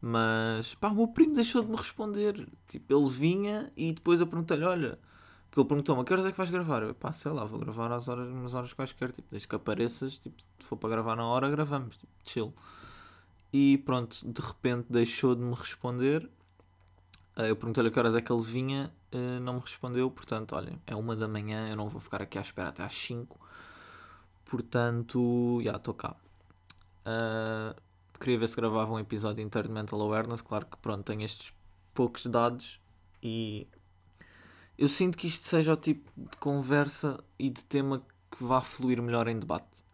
Mas 0.00 0.74
pá, 0.74 0.88
o 0.88 0.94
meu 0.94 1.08
primo 1.08 1.34
deixou 1.34 1.62
de 1.62 1.70
me 1.70 1.76
responder. 1.76 2.46
Tipo, 2.68 2.98
ele 2.98 3.10
vinha 3.10 3.72
e 3.76 3.92
depois 3.92 4.20
eu 4.20 4.26
perguntei-lhe: 4.26 4.64
Olha, 4.64 4.98
porque 5.48 5.60
ele 5.60 5.68
perguntou-me: 5.68 6.02
A 6.02 6.04
que 6.04 6.12
horas 6.12 6.26
é 6.26 6.30
que 6.30 6.36
vais 6.36 6.50
gravar? 6.50 6.82
Eu, 6.82 6.94
pá, 6.94 7.12
sei 7.12 7.32
lá, 7.32 7.44
vou 7.44 7.58
gravar 7.58 7.90
às 7.92 8.08
horas, 8.08 8.28
nas 8.28 8.54
horas 8.54 8.72
quaisquer. 8.72 9.10
Tipo, 9.10 9.28
desde 9.30 9.48
que 9.48 9.56
apareças, 9.56 10.18
tipo, 10.18 10.40
se 10.40 10.66
for 10.66 10.76
para 10.76 10.90
gravar 10.90 11.16
na 11.16 11.24
hora, 11.26 11.48
gravamos. 11.50 11.96
Tipo, 11.96 12.12
chill. 12.24 12.54
E 13.52 13.78
pronto, 13.78 14.16
de 14.30 14.40
repente 14.42 14.86
deixou 14.90 15.34
de 15.34 15.42
me 15.42 15.54
responder. 15.54 16.28
Eh, 17.36 17.50
eu 17.50 17.56
perguntei-lhe 17.56 17.90
que 17.90 17.98
horas 17.98 18.14
é 18.14 18.22
que 18.22 18.32
ele 18.32 18.42
vinha, 18.42 18.90
eh, 19.12 19.38
não 19.40 19.54
me 19.54 19.60
respondeu. 19.60 20.10
Portanto, 20.10 20.54
olha, 20.56 20.78
é 20.86 20.96
uma 20.96 21.14
da 21.14 21.28
manhã, 21.28 21.68
eu 21.68 21.76
não 21.76 21.88
vou 21.88 22.00
ficar 22.00 22.22
aqui 22.22 22.38
à 22.38 22.40
espera 22.40 22.70
até 22.70 22.82
às 22.82 22.94
5. 22.94 23.38
Portanto, 24.44 25.60
já 25.62 25.76
estou 25.76 25.94
cá. 25.94 26.16
Uh, 27.06 27.74
queria 28.18 28.38
ver 28.38 28.48
se 28.48 28.56
gravava 28.56 28.92
um 28.92 28.98
episódio 28.98 29.42
inteiro 29.42 29.68
de 29.68 29.74
Mental 29.74 30.00
Awareness. 30.00 30.40
Claro 30.40 30.66
que 30.66 30.76
pronto, 30.78 31.04
tenho 31.04 31.22
estes 31.22 31.52
poucos 31.94 32.26
dados 32.26 32.80
e 33.22 33.66
eu 34.78 34.88
sinto 34.88 35.16
que 35.16 35.26
isto 35.26 35.46
seja 35.46 35.72
o 35.72 35.76
tipo 35.76 36.10
de 36.16 36.36
conversa 36.38 37.22
e 37.38 37.50
de 37.50 37.64
tema 37.64 38.02
que 38.30 38.44
vá 38.44 38.60
fluir 38.60 39.02
melhor 39.02 39.28
em 39.28 39.38
debate. 39.38 39.84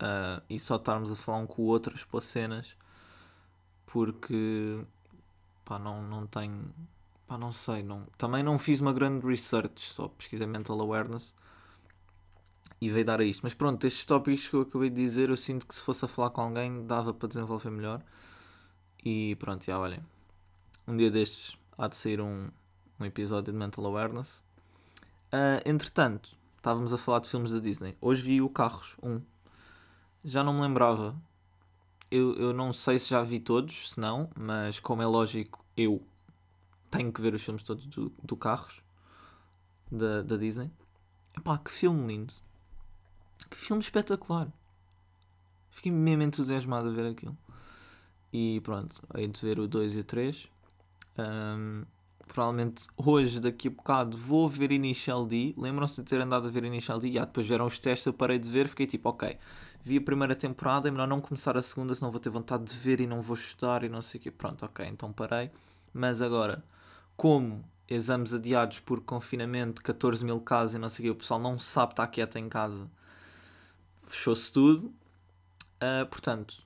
Uh, 0.00 0.40
e 0.48 0.58
só 0.58 0.76
estarmos 0.76 1.10
a 1.12 1.16
falar 1.16 1.38
um 1.38 1.46
com 1.46 1.62
o 1.62 1.66
outro, 1.66 1.94
expor 1.94 2.22
cenas, 2.22 2.76
porque 3.84 4.80
pá, 5.68 5.78
não, 5.78 6.02
não 6.02 6.26
tenho. 6.26 6.72
Pá, 7.26 7.36
não 7.36 7.52
sei. 7.52 7.82
Não, 7.82 8.06
também 8.16 8.42
não 8.42 8.58
fiz 8.58 8.80
uma 8.80 8.92
grande 8.92 9.26
research, 9.26 9.82
só 9.82 10.08
pesquisei 10.08 10.46
mental 10.46 10.80
awareness 10.80 11.34
e 12.80 12.88
veio 12.88 13.04
dar 13.04 13.20
a 13.20 13.24
isto. 13.24 13.42
Mas 13.42 13.52
pronto, 13.52 13.86
estes 13.86 14.04
tópicos 14.06 14.48
que 14.48 14.56
eu 14.56 14.62
acabei 14.62 14.88
de 14.88 14.96
dizer, 14.96 15.28
eu 15.28 15.36
sinto 15.36 15.66
que 15.66 15.74
se 15.74 15.82
fosse 15.82 16.06
a 16.06 16.08
falar 16.08 16.30
com 16.30 16.40
alguém 16.40 16.86
dava 16.86 17.12
para 17.12 17.28
desenvolver 17.28 17.70
melhor. 17.70 18.02
E 19.04 19.36
pronto, 19.36 19.64
já 19.64 19.78
olhem. 19.78 20.00
Um 20.86 20.96
dia 20.96 21.10
destes 21.10 21.58
há 21.76 21.86
de 21.86 21.96
sair 21.96 22.20
um, 22.20 22.48
um 22.98 23.04
episódio 23.04 23.52
de 23.52 23.58
Mental 23.58 23.84
Awareness. 23.84 24.42
Uh, 25.30 25.60
entretanto, 25.66 26.30
estávamos 26.56 26.94
a 26.94 26.98
falar 26.98 27.20
de 27.20 27.28
filmes 27.28 27.52
da 27.52 27.58
Disney. 27.58 27.94
Hoje 28.00 28.22
vi 28.22 28.40
o 28.40 28.48
Carros 28.48 28.96
1. 29.02 29.20
Já 30.24 30.42
não 30.42 30.54
me 30.54 30.62
lembrava. 30.62 31.14
Eu, 32.10 32.34
eu 32.36 32.52
não 32.54 32.72
sei 32.72 32.98
se 32.98 33.10
já 33.10 33.22
vi 33.22 33.38
todos, 33.38 33.92
se 33.92 34.00
não, 34.00 34.30
mas 34.36 34.80
como 34.80 35.02
é 35.02 35.06
lógico, 35.06 35.64
eu 35.76 36.02
tenho 36.90 37.12
que 37.12 37.20
ver 37.20 37.34
os 37.34 37.42
filmes 37.42 37.62
todos 37.62 37.86
do, 37.86 38.10
do 38.22 38.36
Carros 38.36 38.82
da, 39.90 40.22
da 40.22 40.36
Disney. 40.36 40.70
Epá, 41.36 41.58
que 41.58 41.70
filme 41.70 42.06
lindo! 42.06 42.32
Que 43.50 43.56
filme 43.56 43.82
espetacular! 43.82 44.50
Fiquei 45.70 45.92
mesmo 45.92 46.22
entusiasmado 46.22 46.88
a 46.88 46.92
ver 46.92 47.06
aquilo. 47.06 47.36
E 48.32 48.60
pronto, 48.62 49.00
aí 49.10 49.26
de 49.26 49.40
ver 49.40 49.58
o 49.58 49.68
2 49.68 49.96
e 49.96 50.00
o 50.00 50.04
3. 50.04 50.48
Um, 51.18 51.84
provavelmente 52.28 52.86
hoje, 52.96 53.40
daqui 53.40 53.68
a 53.68 53.70
bocado, 53.70 54.16
vou 54.16 54.48
ver 54.48 54.70
Initial 54.70 55.26
D. 55.26 55.54
Lembram-se 55.56 56.02
de 56.02 56.08
ter 56.08 56.20
andado 56.20 56.46
a 56.48 56.50
ver 56.50 56.64
Initial 56.64 56.98
D? 56.98 57.08
E 57.08 57.18
ah, 57.18 57.24
depois 57.24 57.48
vieram 57.48 57.66
os 57.66 57.78
testes, 57.78 58.06
eu 58.06 58.12
parei 58.12 58.38
de 58.38 58.48
ver, 58.48 58.68
fiquei 58.68 58.86
tipo, 58.86 59.08
ok, 59.08 59.36
vi 59.82 59.96
a 59.96 60.00
primeira 60.00 60.36
temporada, 60.36 60.86
é 60.88 60.90
melhor 60.90 61.08
não 61.08 61.20
começar 61.20 61.56
a 61.56 61.62
segunda, 61.62 61.94
senão 61.94 62.12
vou 62.12 62.20
ter 62.20 62.30
vontade 62.30 62.64
de 62.64 62.76
ver 62.76 63.00
e 63.00 63.06
não 63.06 63.20
vou 63.20 63.34
estudar 63.34 63.82
e 63.82 63.88
não 63.88 64.02
sei 64.02 64.20
o 64.20 64.22
quê. 64.22 64.30
Pronto, 64.30 64.64
ok, 64.64 64.86
então 64.86 65.12
parei. 65.12 65.50
Mas 65.92 66.22
agora, 66.22 66.62
como 67.16 67.64
exames 67.88 68.34
adiados 68.34 68.80
por 68.80 69.00
confinamento, 69.00 69.82
14 69.82 70.24
mil 70.24 70.40
casos 70.40 70.74
e 70.76 70.78
não 70.78 70.88
sei 70.88 71.06
o 71.06 71.08
quê, 71.08 71.10
o 71.10 71.16
pessoal 71.16 71.40
não 71.40 71.58
sabe 71.58 71.92
estar 71.92 72.06
quieto 72.06 72.36
em 72.36 72.48
casa 72.48 72.88
fechou-se 74.08 74.50
tudo. 74.50 74.86
Uh, 75.76 76.06
portanto, 76.10 76.62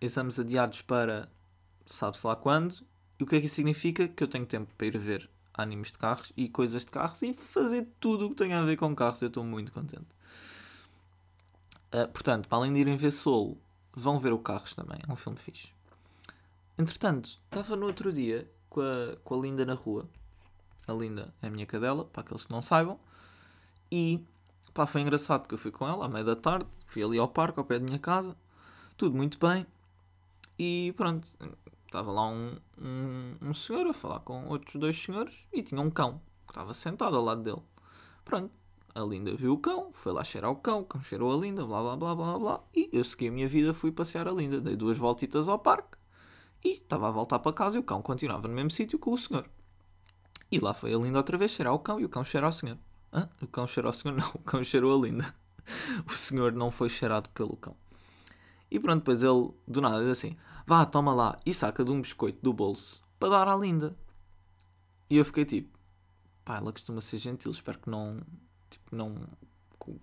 exames 0.00 0.38
adiados 0.38 0.82
para 0.82 1.28
sabe-se 1.84 2.26
lá 2.26 2.36
quando. 2.36 2.76
E 3.18 3.24
o 3.24 3.26
que 3.26 3.36
é 3.36 3.40
que 3.40 3.46
isso 3.46 3.56
significa? 3.56 4.08
Que 4.08 4.24
eu 4.24 4.28
tenho 4.28 4.46
tempo 4.46 4.72
para 4.76 4.86
ir 4.86 4.98
ver 4.98 5.30
animes 5.52 5.92
de 5.92 5.98
carros 5.98 6.32
e 6.36 6.48
coisas 6.48 6.84
de 6.84 6.90
carros 6.90 7.22
e 7.22 7.32
fazer 7.32 7.86
tudo 8.00 8.26
o 8.26 8.30
que 8.30 8.36
tenha 8.36 8.58
a 8.58 8.64
ver 8.64 8.76
com 8.76 8.94
carros. 8.94 9.22
Eu 9.22 9.28
estou 9.28 9.44
muito 9.44 9.72
contente. 9.72 10.08
Uh, 11.94 12.08
portanto, 12.08 12.48
para 12.48 12.58
além 12.58 12.72
de 12.72 12.80
irem 12.80 12.96
ver 12.96 13.12
Soul, 13.12 13.56
vão 13.92 14.18
ver 14.18 14.32
o 14.32 14.38
Carros 14.38 14.74
também. 14.74 14.98
É 15.08 15.12
um 15.12 15.14
filme 15.14 15.38
fixe. 15.38 15.72
Entretanto, 16.76 17.26
estava 17.44 17.76
no 17.76 17.86
outro 17.86 18.12
dia 18.12 18.50
com 18.68 18.80
a, 18.80 19.16
com 19.22 19.34
a 19.34 19.38
Linda 19.38 19.64
na 19.64 19.74
rua. 19.74 20.08
A 20.88 20.92
Linda 20.92 21.32
é 21.40 21.46
a 21.46 21.50
minha 21.50 21.64
cadela, 21.64 22.04
para 22.04 22.22
aqueles 22.22 22.46
que 22.46 22.52
não 22.52 22.60
saibam. 22.60 22.98
E 23.92 24.20
pá, 24.72 24.86
foi 24.86 25.02
engraçado 25.02 25.42
porque 25.42 25.54
eu 25.54 25.58
fui 25.58 25.70
com 25.70 25.86
ela 25.86 26.04
à 26.04 26.08
meia 26.08 26.24
da 26.24 26.34
tarde, 26.34 26.66
fui 26.84 27.02
ali 27.02 27.16
ao 27.16 27.28
parque, 27.28 27.60
ao 27.60 27.64
pé 27.64 27.78
da 27.78 27.84
minha 27.84 27.98
casa, 27.98 28.36
tudo 28.96 29.16
muito 29.16 29.38
bem. 29.38 29.64
E 30.58 30.92
pronto, 30.96 31.28
estava 31.94 32.10
lá 32.10 32.26
um, 32.26 32.56
um, 32.76 33.36
um 33.40 33.54
senhor 33.54 33.86
a 33.86 33.92
falar 33.92 34.18
com 34.20 34.48
outros 34.48 34.74
dois 34.74 34.96
senhores 34.96 35.46
e 35.52 35.62
tinha 35.62 35.80
um 35.80 35.90
cão 35.90 36.20
que 36.44 36.50
estava 36.50 36.74
sentado 36.74 37.16
ao 37.16 37.22
lado 37.22 37.42
dele. 37.42 37.62
Pronto, 38.24 38.50
a 38.92 39.00
Linda 39.00 39.32
viu 39.36 39.52
o 39.52 39.58
cão, 39.58 39.92
foi 39.92 40.12
lá 40.12 40.24
cheirar 40.24 40.50
o 40.50 40.56
cão, 40.56 40.80
o 40.80 40.84
cão 40.84 41.00
cheirou 41.00 41.32
a 41.32 41.36
Linda, 41.36 41.64
blá 41.64 41.80
blá 41.80 41.96
blá 41.96 42.14
blá 42.14 42.38
blá. 42.38 42.60
E 42.74 42.90
eu 42.92 43.04
segui 43.04 43.28
a 43.28 43.30
minha 43.30 43.48
vida, 43.48 43.72
fui 43.72 43.92
passear 43.92 44.26
a 44.26 44.32
Linda, 44.32 44.60
dei 44.60 44.74
duas 44.74 44.98
voltitas 44.98 45.48
ao 45.48 45.58
parque 45.58 45.96
e 46.64 46.74
estava 46.74 47.08
a 47.08 47.10
voltar 47.12 47.38
para 47.38 47.52
casa 47.52 47.76
e 47.76 47.80
o 47.80 47.84
cão 47.84 48.02
continuava 48.02 48.48
no 48.48 48.54
mesmo 48.54 48.70
sítio 48.70 48.98
com 48.98 49.12
o 49.12 49.18
senhor. 49.18 49.48
E 50.50 50.58
lá 50.58 50.74
foi 50.74 50.92
a 50.92 50.98
Linda 50.98 51.18
outra 51.18 51.38
vez 51.38 51.52
cheirar 51.52 51.74
o 51.74 51.78
cão 51.78 52.00
e 52.00 52.04
o 52.04 52.08
cão 52.08 52.24
cheirou 52.24 52.46
ao 52.46 52.52
senhor. 52.52 52.78
Hã? 53.12 53.28
O 53.40 53.46
cão 53.46 53.66
cheirou 53.68 53.88
ao 53.88 53.92
senhor? 53.92 54.16
Não, 54.18 54.28
o 54.34 54.38
cão 54.40 54.64
cheirou 54.64 54.98
a 54.98 55.06
Linda. 55.06 55.34
o 56.06 56.10
senhor 56.10 56.52
não 56.52 56.70
foi 56.70 56.88
cheirado 56.88 57.28
pelo 57.30 57.56
cão. 57.56 57.76
E 58.70 58.80
pronto, 58.80 58.98
depois 58.98 59.22
ele, 59.22 59.50
do 59.66 59.80
nada, 59.80 60.00
diz 60.00 60.10
assim: 60.10 60.36
Vá, 60.66 60.84
toma 60.84 61.14
lá, 61.14 61.38
e 61.44 61.52
saca 61.52 61.84
de 61.84 61.92
um 61.92 62.00
biscoito 62.00 62.38
do 62.42 62.52
bolso 62.52 63.02
para 63.18 63.30
dar 63.30 63.48
à 63.48 63.56
Linda. 63.56 63.96
E 65.08 65.16
eu 65.16 65.24
fiquei 65.24 65.44
tipo: 65.44 65.78
Pá, 66.44 66.58
ela 66.58 66.72
costuma 66.72 67.00
ser 67.00 67.18
gentil, 67.18 67.50
espero 67.50 67.78
que 67.78 67.90
não. 67.90 68.20
Tipo, 68.68 68.96
não. 68.96 69.14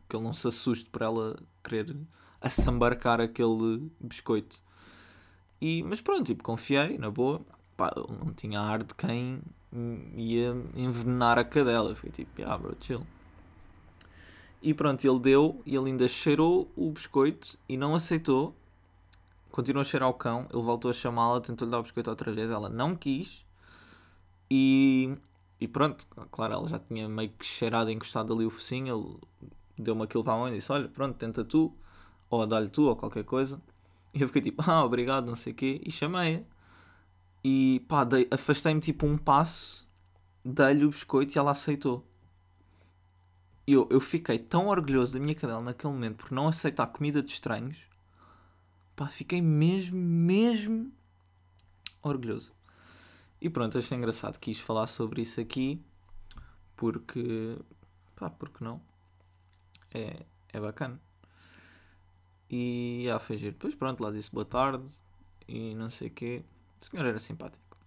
que 0.10 0.16
ele 0.16 0.24
não 0.24 0.34
se 0.34 0.48
assuste 0.48 0.90
por 0.90 1.02
ela 1.02 1.38
querer 1.64 1.96
assambarcar 2.40 3.22
aquele 3.22 3.92
biscoito. 4.00 4.64
E, 5.60 5.84
mas 5.84 6.02
pronto, 6.02 6.26
tipo, 6.26 6.44
confiei, 6.44 6.98
na 6.98 7.12
boa. 7.12 7.46
Pá, 7.78 7.92
ele 7.96 8.18
não 8.18 8.34
tinha 8.34 8.60
ar 8.60 8.84
de 8.84 8.96
quem 8.96 9.42
ia 10.16 10.54
envenenar 10.76 11.38
a 11.38 11.44
cadela. 11.44 11.94
Fiquei 11.94 12.12
tipo, 12.12 12.44
ah, 12.44 12.58
bro, 12.58 12.76
chill. 12.80 13.06
E 14.62 14.74
pronto, 14.74 15.04
ele 15.04 15.20
deu 15.20 15.62
e 15.66 15.76
ele 15.76 15.90
ainda 15.90 16.08
cheirou 16.08 16.72
o 16.76 16.92
biscoito 16.92 17.58
e 17.68 17.76
não 17.76 17.96
aceitou. 17.96 18.56
Continuou 19.50 19.82
a 19.82 19.84
cheirar 19.84 20.10
o 20.10 20.14
cão. 20.14 20.48
Ele 20.54 20.62
voltou 20.62 20.92
a 20.92 20.94
chamá-la, 20.94 21.42
tentou-lhe 21.42 21.72
dar 21.72 21.80
o 21.80 21.82
biscoito 21.82 22.10
outra 22.10 22.32
vez. 22.32 22.52
Ela 22.52 22.70
não 22.70 22.96
quis. 22.96 23.46
E, 24.50 25.18
e 25.60 25.68
pronto, 25.68 26.06
claro, 26.30 26.54
ela 26.54 26.68
já 26.68 26.78
tinha 26.78 27.10
meio 27.10 27.32
que 27.32 27.46
cheirado 27.46 27.90
e 27.90 27.94
encostado 27.94 28.34
ali 28.34 28.46
o 28.46 28.50
focinho. 28.50 28.96
Ele 28.96 29.18
deu-me 29.78 30.04
aquilo 30.04 30.24
para 30.24 30.34
a 30.34 30.38
mão 30.38 30.50
e 30.50 30.52
disse: 30.52 30.72
Olha, 30.72 30.88
pronto, 30.88 31.18
tenta 31.18 31.44
tu, 31.44 31.74
ou 32.30 32.46
dá-lhe 32.46 32.70
tu, 32.70 32.84
ou 32.84 32.96
qualquer 32.96 33.24
coisa. 33.24 33.62
E 34.14 34.22
eu 34.22 34.28
fiquei 34.28 34.42
tipo, 34.42 34.62
ah, 34.70 34.84
obrigado, 34.84 35.28
não 35.28 35.36
sei 35.36 35.54
o 35.54 35.56
quê, 35.56 35.82
e 35.86 35.92
chamei-a. 35.92 36.42
E 37.44 37.84
pá, 37.88 38.08
afastei-me 38.30 38.80
tipo 38.80 39.06
um 39.06 39.18
passo, 39.18 39.88
dei-lhe 40.46 40.86
o 40.86 40.90
biscoito 40.90 41.36
e 41.36 41.40
ela 41.40 41.52
aceitou. 41.52 42.06
E 43.72 43.74
eu, 43.74 43.88
eu 43.90 44.02
fiquei 44.02 44.38
tão 44.38 44.68
orgulhoso 44.68 45.14
da 45.14 45.20
minha 45.22 45.34
cadela 45.34 45.62
naquele 45.62 45.94
momento 45.94 46.26
por 46.26 46.34
não 46.34 46.50
aceitar 46.50 46.88
comida 46.88 47.24
de 47.24 47.32
estranhos. 47.32 47.88
Pá, 48.98 49.08
fiquei 49.08 49.42
mesmo, 49.42 49.98
mesmo 49.98 50.92
orgulhoso. 52.04 52.52
E 53.40 53.50
pronto, 53.50 53.78
achei 53.78 53.98
engraçado, 53.98 54.38
quis 54.40 54.60
falar 54.60 54.88
sobre 54.88 55.22
isso 55.22 55.40
aqui 55.40 55.82
porque, 56.76 57.58
pá, 58.14 58.30
porque 58.30 58.62
não? 58.62 58.82
É, 59.94 60.18
é 60.50 60.60
bacana. 60.60 61.00
E 62.50 63.10
a 63.10 63.20
foi 63.20 63.38
giro. 63.38 63.54
Depois 63.54 63.74
pronto, 63.74 64.04
lá 64.04 64.12
disse 64.12 64.34
boa 64.34 64.44
tarde 64.44 64.92
e 65.48 65.74
não 65.76 65.90
sei 65.90 66.10
o 66.10 66.12
quê. 66.12 66.44
O 66.82 66.84
senhor 66.84 67.06
era 67.06 67.20
simpático. 67.20 67.78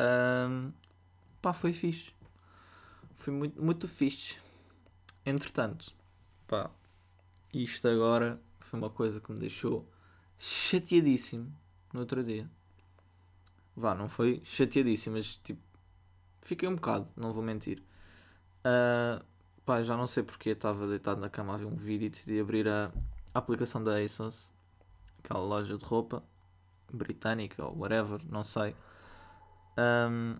Um, 0.00 0.72
pá, 1.40 1.52
foi 1.52 1.72
fixe. 1.72 2.18
Foi 3.20 3.34
muito, 3.34 3.62
muito 3.62 3.86
fixe. 3.86 4.40
Entretanto, 5.26 5.92
pá, 6.48 6.70
isto 7.52 7.86
agora 7.86 8.40
foi 8.58 8.78
uma 8.78 8.88
coisa 8.88 9.20
que 9.20 9.30
me 9.30 9.38
deixou 9.38 9.86
chateadíssimo 10.38 11.54
no 11.92 12.00
outro 12.00 12.24
dia. 12.24 12.50
Vá, 13.76 13.94
não 13.94 14.08
foi 14.08 14.40
chateadíssimo, 14.42 15.16
mas 15.16 15.36
tipo, 15.36 15.60
fiquei 16.40 16.66
um 16.66 16.76
bocado, 16.76 17.10
não 17.14 17.30
vou 17.30 17.42
mentir. 17.42 17.82
Uh, 18.60 19.22
pá, 19.66 19.82
já 19.82 19.98
não 19.98 20.06
sei 20.06 20.22
porque 20.22 20.48
estava 20.48 20.86
deitado 20.86 21.20
na 21.20 21.28
cama 21.28 21.52
a 21.52 21.56
ver 21.58 21.66
um 21.66 21.76
vídeo 21.76 22.06
e 22.06 22.08
decidi 22.08 22.40
abrir 22.40 22.66
a, 22.68 22.90
aplicação 23.34 23.84
da 23.84 23.98
ASOS, 23.98 24.54
aquela 25.18 25.40
loja 25.40 25.76
de 25.76 25.84
roupa 25.84 26.24
britânica 26.90 27.62
ou 27.66 27.76
whatever, 27.80 28.18
não 28.30 28.42
sei. 28.42 28.74
Um, 29.76 30.36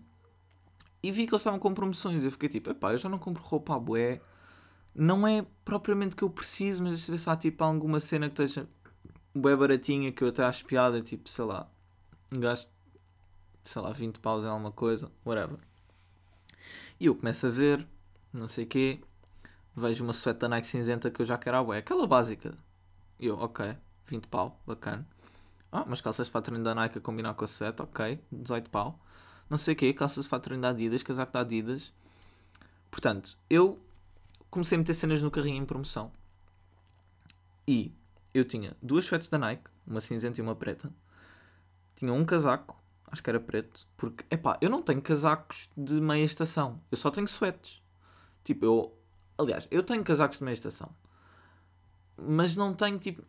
e 1.03 1.11
vi 1.11 1.25
que 1.25 1.33
eles 1.33 1.41
estavam 1.41 1.59
com 1.59 1.73
promoções. 1.73 2.23
Eu 2.23 2.31
fiquei 2.31 2.49
tipo, 2.49 2.69
epá, 2.69 2.91
eu 2.91 2.97
já 2.97 3.09
não 3.09 3.17
compro 3.19 3.41
roupa 3.43 3.75
à 3.75 3.79
bué. 3.79 4.21
Não 4.93 5.27
é 5.27 5.45
propriamente 5.63 6.15
que 6.15 6.23
eu 6.23 6.29
preciso, 6.29 6.83
mas 6.83 7.01
se 7.01 7.29
há 7.29 7.35
tipo 7.35 7.63
alguma 7.63 7.99
cena 7.99 8.29
que 8.29 8.41
esteja 8.41 8.67
bué 9.33 9.55
baratinha 9.55 10.11
que 10.11 10.23
eu 10.23 10.27
até 10.27 10.43
acho 10.43 10.65
piada, 10.65 11.01
tipo, 11.01 11.29
sei 11.29 11.45
lá, 11.45 11.67
gasto, 12.31 12.71
sei 13.63 13.81
lá, 13.81 13.91
20 13.91 14.19
paus 14.19 14.43
em 14.43 14.47
alguma 14.47 14.71
coisa, 14.71 15.09
whatever. 15.25 15.57
E 16.99 17.05
eu 17.05 17.15
começo 17.15 17.47
a 17.47 17.49
ver, 17.49 17.87
não 18.33 18.47
sei 18.47 18.65
o 18.65 18.67
quê, 18.67 19.01
vejo 19.75 20.03
uma 20.03 20.13
suéte 20.13 20.39
da 20.39 20.49
Nike 20.49 20.67
cinzenta 20.67 21.09
que 21.09 21.21
eu 21.21 21.25
já 21.25 21.37
quero 21.37 21.57
à 21.57 21.63
bué, 21.63 21.77
aquela 21.77 22.05
básica, 22.05 22.53
e 23.19 23.27
eu, 23.27 23.37
ok, 23.37 23.77
20 24.05 24.27
pau, 24.27 24.61
bacana. 24.67 25.07
Ah, 25.71 25.85
mas 25.87 26.01
calças 26.01 26.27
de 26.27 26.33
fato 26.33 26.45
treino 26.45 26.63
da 26.63 26.75
Nike 26.75 26.97
a 26.97 27.01
combinar 27.01 27.33
com 27.33 27.45
a 27.45 27.47
7, 27.47 27.81
ok, 27.81 28.19
18 28.31 28.69
pau. 28.69 28.99
Não 29.51 29.57
sei 29.57 29.73
o 29.73 29.77
quê, 29.77 29.93
calças 29.93 30.23
de 30.23 30.29
fato 30.29 30.45
treino 30.45 30.61
da 30.61 30.69
Adidas, 30.69 31.03
casaco 31.03 31.33
da 31.33 31.41
Adidas. 31.41 31.93
Portanto, 32.89 33.37
eu 33.49 33.77
comecei 34.49 34.77
a 34.77 34.79
meter 34.79 34.93
cenas 34.93 35.21
no 35.21 35.29
carrinho 35.29 35.61
em 35.61 35.65
promoção. 35.65 36.13
E 37.67 37.93
eu 38.33 38.45
tinha 38.45 38.75
duas 38.81 39.03
suetes 39.03 39.27
da 39.27 39.37
Nike, 39.37 39.69
uma 39.85 39.99
cinzenta 39.99 40.39
e 40.39 40.41
uma 40.41 40.55
preta. 40.55 40.89
Tinha 41.93 42.13
um 42.13 42.23
casaco, 42.23 42.81
acho 43.07 43.21
que 43.21 43.29
era 43.29 43.41
preto, 43.41 43.85
porque, 43.97 44.23
epá, 44.31 44.57
eu 44.61 44.69
não 44.69 44.81
tenho 44.81 45.01
casacos 45.01 45.69
de 45.75 45.99
meia 45.99 46.23
estação, 46.23 46.81
eu 46.89 46.95
só 46.95 47.11
tenho 47.11 47.27
suetes. 47.27 47.83
Tipo, 48.45 48.65
eu, 48.65 48.97
aliás, 49.37 49.67
eu 49.69 49.83
tenho 49.83 50.01
casacos 50.03 50.37
de 50.37 50.45
meia 50.45 50.53
estação 50.53 50.95
mas 52.21 52.55
não 52.55 52.73
tenho 52.73 52.99
tipo. 52.99 53.23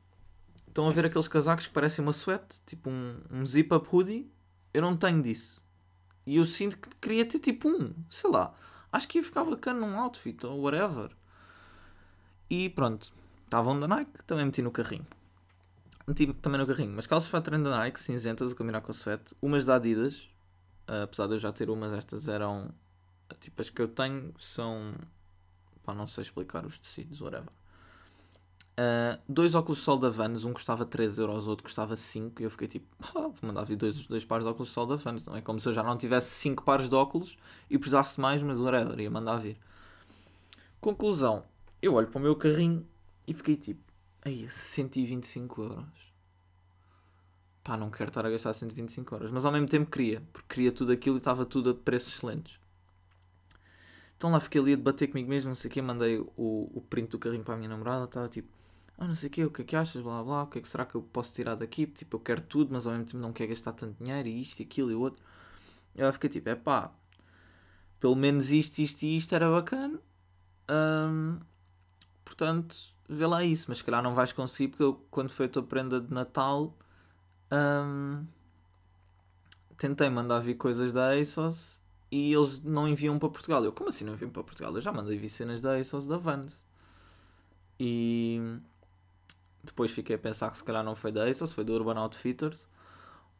Estão 0.68 0.86
a 0.86 0.90
ver 0.90 1.04
aqueles 1.06 1.28
casacos 1.28 1.66
que 1.66 1.72
parecem 1.72 2.02
uma 2.02 2.12
suéte, 2.12 2.60
tipo 2.64 2.88
um, 2.88 3.20
um 3.30 3.44
zip-up 3.44 3.86
hoodie? 3.92 4.32
Eu 4.72 4.80
não 4.80 4.96
tenho 4.96 5.22
disso. 5.22 5.61
E 6.26 6.36
eu 6.36 6.44
sinto 6.44 6.76
que 6.78 6.88
queria 6.96 7.24
ter 7.26 7.38
tipo 7.38 7.68
um, 7.68 7.94
sei 8.08 8.30
lá. 8.30 8.54
Acho 8.92 9.08
que 9.08 9.18
ia 9.18 9.24
ficar 9.24 9.44
bacana 9.44 9.80
num 9.80 9.98
outfit 9.98 10.44
ou 10.46 10.60
whatever. 10.60 11.10
E 12.48 12.68
pronto, 12.68 13.10
estavam 13.44 13.78
da 13.78 13.88
Nike, 13.88 14.22
também 14.24 14.44
meti 14.44 14.62
no 14.62 14.70
carrinho. 14.70 15.06
Meti 16.06 16.32
também 16.34 16.60
no 16.60 16.66
carrinho, 16.66 16.92
mas 16.94 17.06
calças 17.06 17.42
treino 17.42 17.64
da 17.64 17.78
Nike, 17.78 18.00
cinzentas, 18.00 18.52
a 18.52 18.54
combinar 18.54 18.80
com 18.82 18.90
a 18.90 18.94
suéte. 18.94 19.34
Umas 19.40 19.64
da 19.64 19.76
Adidas, 19.76 20.28
apesar 20.86 21.26
de 21.26 21.34
eu 21.34 21.38
já 21.38 21.52
ter 21.52 21.70
umas, 21.70 21.92
estas 21.92 22.28
eram. 22.28 22.74
Tipo, 23.40 23.62
as 23.62 23.70
que 23.70 23.80
eu 23.80 23.88
tenho 23.88 24.34
são. 24.38 24.94
Pá, 25.82 25.94
não 25.94 26.06
sei 26.06 26.22
explicar 26.22 26.66
os 26.66 26.78
tecidos, 26.78 27.20
whatever. 27.20 27.48
Uh, 28.72 29.20
dois 29.28 29.54
óculos 29.54 29.78
de 29.78 29.84
sol 29.84 29.98
da 29.98 30.08
Vans, 30.08 30.44
um 30.44 30.52
custava 30.52 30.86
3 30.86 31.18
euros, 31.18 31.46
outro 31.46 31.64
custava 31.64 31.96
5. 31.96 32.40
E 32.40 32.44
eu 32.44 32.50
fiquei 32.50 32.66
tipo, 32.66 32.86
ah, 33.14 33.28
vou 33.28 33.34
mandar 33.42 33.64
vir 33.64 33.76
dois, 33.76 34.06
dois 34.06 34.24
pares 34.24 34.44
de 34.44 34.50
óculos 34.50 34.68
de 34.68 34.74
sol 34.74 34.86
da 34.86 34.96
Vans. 34.96 35.24
Não 35.26 35.36
é 35.36 35.40
como 35.40 35.60
se 35.60 35.68
eu 35.68 35.72
já 35.72 35.82
não 35.82 35.96
tivesse 35.96 36.30
5 36.36 36.64
pares 36.64 36.88
de 36.88 36.94
óculos 36.94 37.36
e 37.68 37.76
precisasse 37.76 38.20
mais, 38.20 38.42
mas 38.42 38.60
whatever, 38.60 38.98
ia 38.98 39.10
mandar 39.10 39.36
vir. 39.36 39.58
Conclusão, 40.80 41.44
eu 41.80 41.94
olho 41.94 42.08
para 42.08 42.18
o 42.18 42.22
meu 42.22 42.34
carrinho 42.34 42.86
e 43.26 43.34
fiquei 43.34 43.56
tipo, 43.56 43.80
aí 44.24 44.48
125 44.48 45.62
euros. 45.62 46.12
Pá, 47.62 47.76
não 47.76 47.90
quero 47.90 48.10
estar 48.10 48.26
a 48.26 48.30
gastar 48.30 48.52
125 48.52 49.14
euros, 49.14 49.30
mas 49.30 49.44
ao 49.44 49.52
mesmo 49.52 49.68
tempo 49.68 49.88
queria, 49.88 50.22
porque 50.32 50.54
queria 50.54 50.72
tudo 50.72 50.90
aquilo 50.90 51.16
e 51.16 51.18
estava 51.18 51.44
tudo 51.44 51.70
a 51.70 51.74
preços 51.74 52.14
excelentes. 52.14 52.58
Então 54.16 54.30
lá 54.30 54.40
fiquei 54.40 54.60
ali 54.60 54.72
a 54.72 54.76
debater 54.76 55.08
comigo 55.08 55.28
mesmo, 55.28 55.48
não 55.48 55.54
sei 55.54 55.70
o 55.70 55.72
que, 55.72 55.82
mandei 55.82 56.18
o, 56.18 56.70
o 56.74 56.80
print 56.88 57.10
do 57.10 57.18
carrinho 57.18 57.44
para 57.44 57.54
a 57.54 57.56
minha 57.56 57.68
namorada, 57.68 58.04
estava 58.04 58.28
tipo 58.28 58.48
ah, 58.98 59.06
não 59.06 59.14
sei 59.14 59.28
o 59.28 59.32
quê, 59.32 59.44
o 59.44 59.50
que 59.50 59.62
é 59.62 59.64
que 59.64 59.76
achas, 59.76 60.02
blá 60.02 60.22
blá, 60.22 60.42
o 60.44 60.46
que 60.46 60.58
é 60.58 60.62
que 60.62 60.68
será 60.68 60.84
que 60.86 60.94
eu 60.94 61.02
posso 61.02 61.32
tirar 61.34 61.54
daqui? 61.56 61.86
Tipo, 61.86 62.16
eu 62.16 62.20
quero 62.20 62.42
tudo, 62.42 62.72
mas 62.72 62.86
ao 62.86 62.92
mesmo 62.92 63.06
tempo 63.06 63.18
não 63.18 63.32
quero 63.32 63.50
gastar 63.50 63.72
tanto 63.72 64.02
dinheiro 64.02 64.28
e 64.28 64.40
isto, 64.40 64.62
aquilo 64.62 64.90
e 64.90 64.94
o 64.94 65.00
outro. 65.00 65.22
E 65.94 66.00
ela 66.02 66.12
fica 66.12 66.28
tipo, 66.28 66.48
é 66.48 66.54
pá, 66.54 66.92
pelo 67.98 68.16
menos 68.16 68.50
isto, 68.50 68.78
isto 68.78 69.02
e 69.02 69.16
isto 69.16 69.34
era 69.34 69.50
bacana. 69.50 70.00
Um, 70.70 71.38
portanto, 72.24 72.76
vê 73.08 73.26
lá 73.26 73.44
isso, 73.44 73.66
mas 73.68 73.78
se 73.78 73.84
calhar 73.84 74.02
não 74.02 74.14
vais 74.14 74.32
conseguir 74.32 74.68
porque 74.68 74.82
eu, 74.82 74.94
quando 75.10 75.30
foi 75.30 75.46
a 75.46 75.48
tua 75.48 75.62
prenda 75.62 76.00
de 76.00 76.12
Natal, 76.12 76.74
um, 77.52 78.26
tentei 79.76 80.08
mandar 80.08 80.40
vir 80.40 80.56
coisas 80.56 80.92
da 80.92 81.10
ASOS 81.12 81.80
e 82.10 82.32
eles 82.32 82.62
não 82.62 82.88
enviam 82.88 83.18
para 83.18 83.28
Portugal. 83.28 83.64
Eu, 83.64 83.72
como 83.72 83.88
assim 83.88 84.04
não 84.04 84.14
enviam 84.14 84.30
para 84.30 84.42
Portugal? 84.44 84.74
Eu 84.74 84.80
já 84.80 84.92
mandei 84.92 85.16
vir 85.18 85.28
cenas 85.28 85.60
da 85.60 85.76
ASOS 85.76 86.06
da 86.06 86.16
Vans. 86.16 86.64
E 87.78 88.60
depois 89.62 89.90
fiquei 89.90 90.16
a 90.16 90.18
pensar 90.18 90.50
que 90.50 90.58
se 90.58 90.64
calhar 90.64 90.82
não 90.82 90.94
foi 90.94 91.12
da 91.12 91.24
ASOS, 91.24 91.52
foi 91.52 91.64
da 91.64 91.72
Urban 91.72 91.98
Outfitters. 91.98 92.68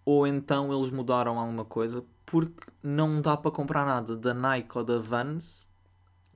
Ou 0.04 0.26
então 0.26 0.72
eles 0.72 0.90
mudaram 0.90 1.38
alguma 1.38 1.64
coisa 1.64 2.04
porque 2.26 2.70
não 2.82 3.20
dá 3.20 3.36
para 3.36 3.50
comprar 3.50 3.84
nada 3.86 4.16
da 4.16 4.34
Nike 4.34 4.76
ou 4.78 4.84
da 4.84 4.98
Vans 4.98 5.68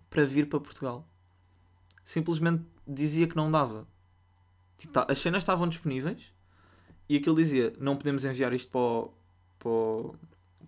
para 0.08 0.24
vir 0.24 0.48
para 0.48 0.60
Portugal. 0.60 1.06
Simplesmente 2.04 2.64
dizia 2.86 3.26
que 3.26 3.36
não 3.36 3.50
dava. 3.50 3.86
Tipo, 4.76 4.92
tá, 4.92 5.06
as 5.08 5.18
cenas 5.18 5.42
estavam 5.42 5.68
disponíveis 5.68 6.32
e 7.08 7.16
aquilo 7.16 7.36
dizia: 7.36 7.72
não 7.78 7.96
podemos 7.96 8.24
enviar 8.24 8.52
isto 8.52 8.70
para, 8.70 8.80
o, 8.80 9.12
para, 9.58 9.68
o, 9.68 10.14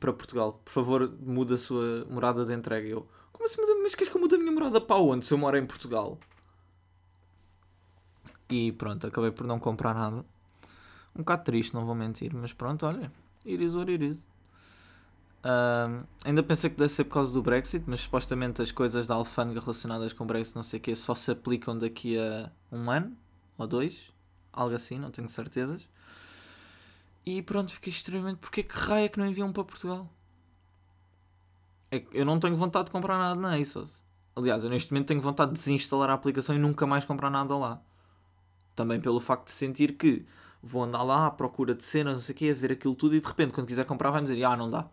para 0.01 0.13
Portugal. 0.13 0.61
Por 0.65 0.71
favor, 0.73 1.17
muda 1.21 1.55
a 1.55 1.59
sua 1.59 2.05
morada 2.11 2.45
de 2.45 2.53
entrega. 2.53 2.89
Eu, 2.89 3.07
como 3.33 3.45
assim, 3.45 3.61
mas 3.83 3.95
queres 3.95 4.09
que 4.11 4.17
eu 4.17 4.21
mude 4.21 4.35
a 4.35 4.39
minha 4.39 4.53
morada 4.53 4.81
para 4.81 4.97
onde? 4.97 5.25
Se 5.25 5.35
eu 5.35 5.39
moro 5.39 5.57
em 5.57 5.67
Portugal? 5.67 6.19
E 8.49 8.73
pronto, 8.73 9.07
acabei 9.07 9.31
por 9.31 9.47
não 9.47 9.59
comprar 9.59 9.95
nada. 9.95 10.25
Um 11.15 11.19
bocado 11.19 11.45
triste, 11.45 11.75
não 11.75 11.85
vou 11.85 11.95
mentir, 11.95 12.35
mas 12.35 12.53
pronto, 12.53 12.87
olha, 12.87 13.11
it 13.45 13.63
is 13.63 13.75
what 13.75 13.91
it 13.91 14.05
is. 14.05 14.29
Uh, 15.39 16.07
ainda 16.25 16.43
pensei 16.43 16.69
que 16.71 16.77
deve 16.77 16.91
ser 16.91 17.05
por 17.05 17.15
causa 17.15 17.33
do 17.33 17.43
Brexit, 17.43 17.85
mas 17.87 18.01
supostamente 18.01 18.61
as 18.61 18.73
coisas 18.73 19.07
da 19.07 19.15
alfândega 19.15 19.61
relacionadas 19.61 20.13
com 20.13 20.25
o 20.25 20.27
Brexit, 20.27 20.57
não 20.57 20.63
sei 20.63 20.79
o 20.79 20.83
que, 20.83 20.95
só 20.97 21.15
se 21.15 21.31
aplicam 21.31 21.77
daqui 21.77 22.19
a 22.19 22.51
um 22.73 22.91
ano 22.91 23.17
ou 23.57 23.67
dois, 23.67 24.13
algo 24.53 24.75
assim, 24.75 24.99
não 24.99 25.11
tenho 25.11 25.29
certezas. 25.29 25.89
E 27.25 27.43
pronto, 27.43 27.73
fiquei 27.73 27.91
extremamente. 27.91 28.39
Porquê 28.39 28.63
que 28.63 28.75
raio 28.75 29.05
é 29.05 29.09
que 29.09 29.19
não 29.19 29.27
enviam 29.27 29.53
para 29.53 29.65
Portugal? 29.65 30.09
É 31.91 32.05
eu 32.13 32.25
não 32.25 32.41
tenho 32.41 32.57
vontade 32.57 32.87
de 32.87 32.91
comprar 32.91 33.19
nada 33.19 33.39
na 33.39 33.57
ASOS. 33.57 34.05
Aliás, 34.35 34.65
eu 34.65 34.71
neste 34.71 34.93
momento 34.93 35.09
tenho 35.09 35.21
vontade 35.21 35.53
de 35.53 35.59
desinstalar 35.59 36.11
a 36.11 36.15
aplicação 36.15 36.55
e 36.55 36.59
nunca 36.59 36.87
mais 36.87 37.05
comprar 37.05 37.31
nada 37.31 37.57
lá. 37.57 37.83
Também 38.79 39.01
pelo 39.01 39.19
facto 39.19 39.47
de 39.47 39.51
sentir 39.51 39.97
que 39.97 40.25
vou 40.63 40.85
andar 40.85 41.03
lá 41.03 41.27
à 41.27 41.31
procura 41.33 41.75
de 41.75 41.85
cenas, 41.85 42.15
não 42.15 42.21
sei 42.21 42.33
o 42.33 42.39
quê, 42.39 42.51
a 42.51 42.55
ver 42.55 42.71
aquilo 42.71 42.95
tudo 42.95 43.17
e 43.17 43.21
de 43.21 43.27
repente, 43.27 43.53
quando 43.53 43.67
quiser 43.67 43.85
comprar, 43.85 44.13
vai-me 44.13 44.29
dizer: 44.29 44.45
Ah, 44.45 44.57
não 44.57 44.71
dá. 44.71 44.89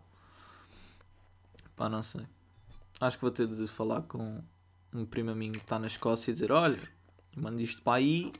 Pá, 1.76 1.88
não 1.88 2.02
sei. 2.02 2.26
Acho 3.00 3.16
que 3.16 3.22
vou 3.22 3.30
ter 3.30 3.46
de 3.46 3.64
falar 3.68 4.02
com 4.02 4.42
um 4.92 5.06
primo 5.06 5.32
minha 5.36 5.52
que 5.52 5.58
está 5.58 5.78
na 5.78 5.86
Escócia 5.86 6.32
e 6.32 6.34
dizer: 6.34 6.50
Olha, 6.50 6.80
mando 7.36 7.60
isto 7.60 7.80
para 7.80 7.98
aí, 7.98 8.32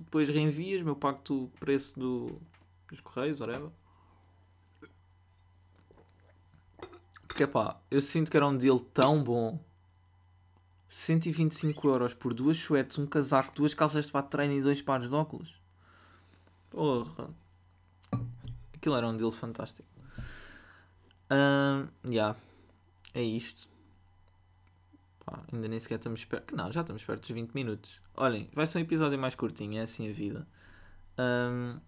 depois 0.00 0.28
reenvias, 0.28 0.82
meu 0.82 0.96
pacto 0.96 1.44
o 1.44 1.48
preço 1.60 2.00
do, 2.00 2.40
dos 2.88 3.00
correios, 3.00 3.40
whatever. 3.40 3.70
Porque 7.28 7.46
pá, 7.46 7.80
eu 7.88 8.00
sinto 8.00 8.32
que 8.32 8.36
era 8.36 8.48
um 8.48 8.56
deal 8.58 8.80
tão 8.80 9.22
bom. 9.22 9.60
125 10.94 11.88
euros 11.88 12.12
por 12.12 12.34
duas 12.34 12.58
suetes, 12.58 12.98
um 12.98 13.06
casaco, 13.06 13.54
duas 13.54 13.72
calças 13.72 14.04
de 14.04 14.12
fato 14.12 14.26
de 14.26 14.32
treino 14.32 14.52
e 14.52 14.60
dois 14.60 14.82
pares 14.82 15.08
de 15.08 15.14
óculos. 15.14 15.58
Porra. 16.68 17.30
Aquilo 18.74 18.96
era 18.96 19.08
um 19.08 19.16
deal 19.16 19.30
fantástico. 19.30 19.88
Um, 21.30 21.88
yeah. 22.06 22.38
É 23.14 23.22
isto. 23.22 23.70
Pá, 25.24 25.42
ainda 25.50 25.66
nem 25.66 25.78
sequer 25.78 25.94
estamos 25.94 26.26
perto. 26.26 26.54
Não, 26.54 26.70
já 26.70 26.82
estamos 26.82 27.02
perto 27.02 27.22
dos 27.22 27.30
20 27.30 27.54
minutos. 27.54 27.98
Olhem, 28.14 28.50
vai 28.52 28.66
ser 28.66 28.76
um 28.76 28.82
episódio 28.82 29.18
mais 29.18 29.34
curtinho, 29.34 29.78
é 29.78 29.84
assim 29.84 30.10
a 30.10 30.12
vida. 30.12 30.46
Um, 31.18 31.80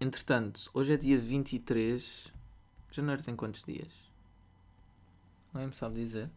entretanto, 0.00 0.70
hoje 0.72 0.92
é 0.92 0.96
dia 0.96 1.18
23. 1.18 2.32
Janeiro 2.92 3.24
tem 3.24 3.34
quantos 3.34 3.64
dias? 3.64 4.08
Alguém 5.52 5.66
me 5.66 5.74
sabe 5.74 5.96
dizer? 5.96 6.30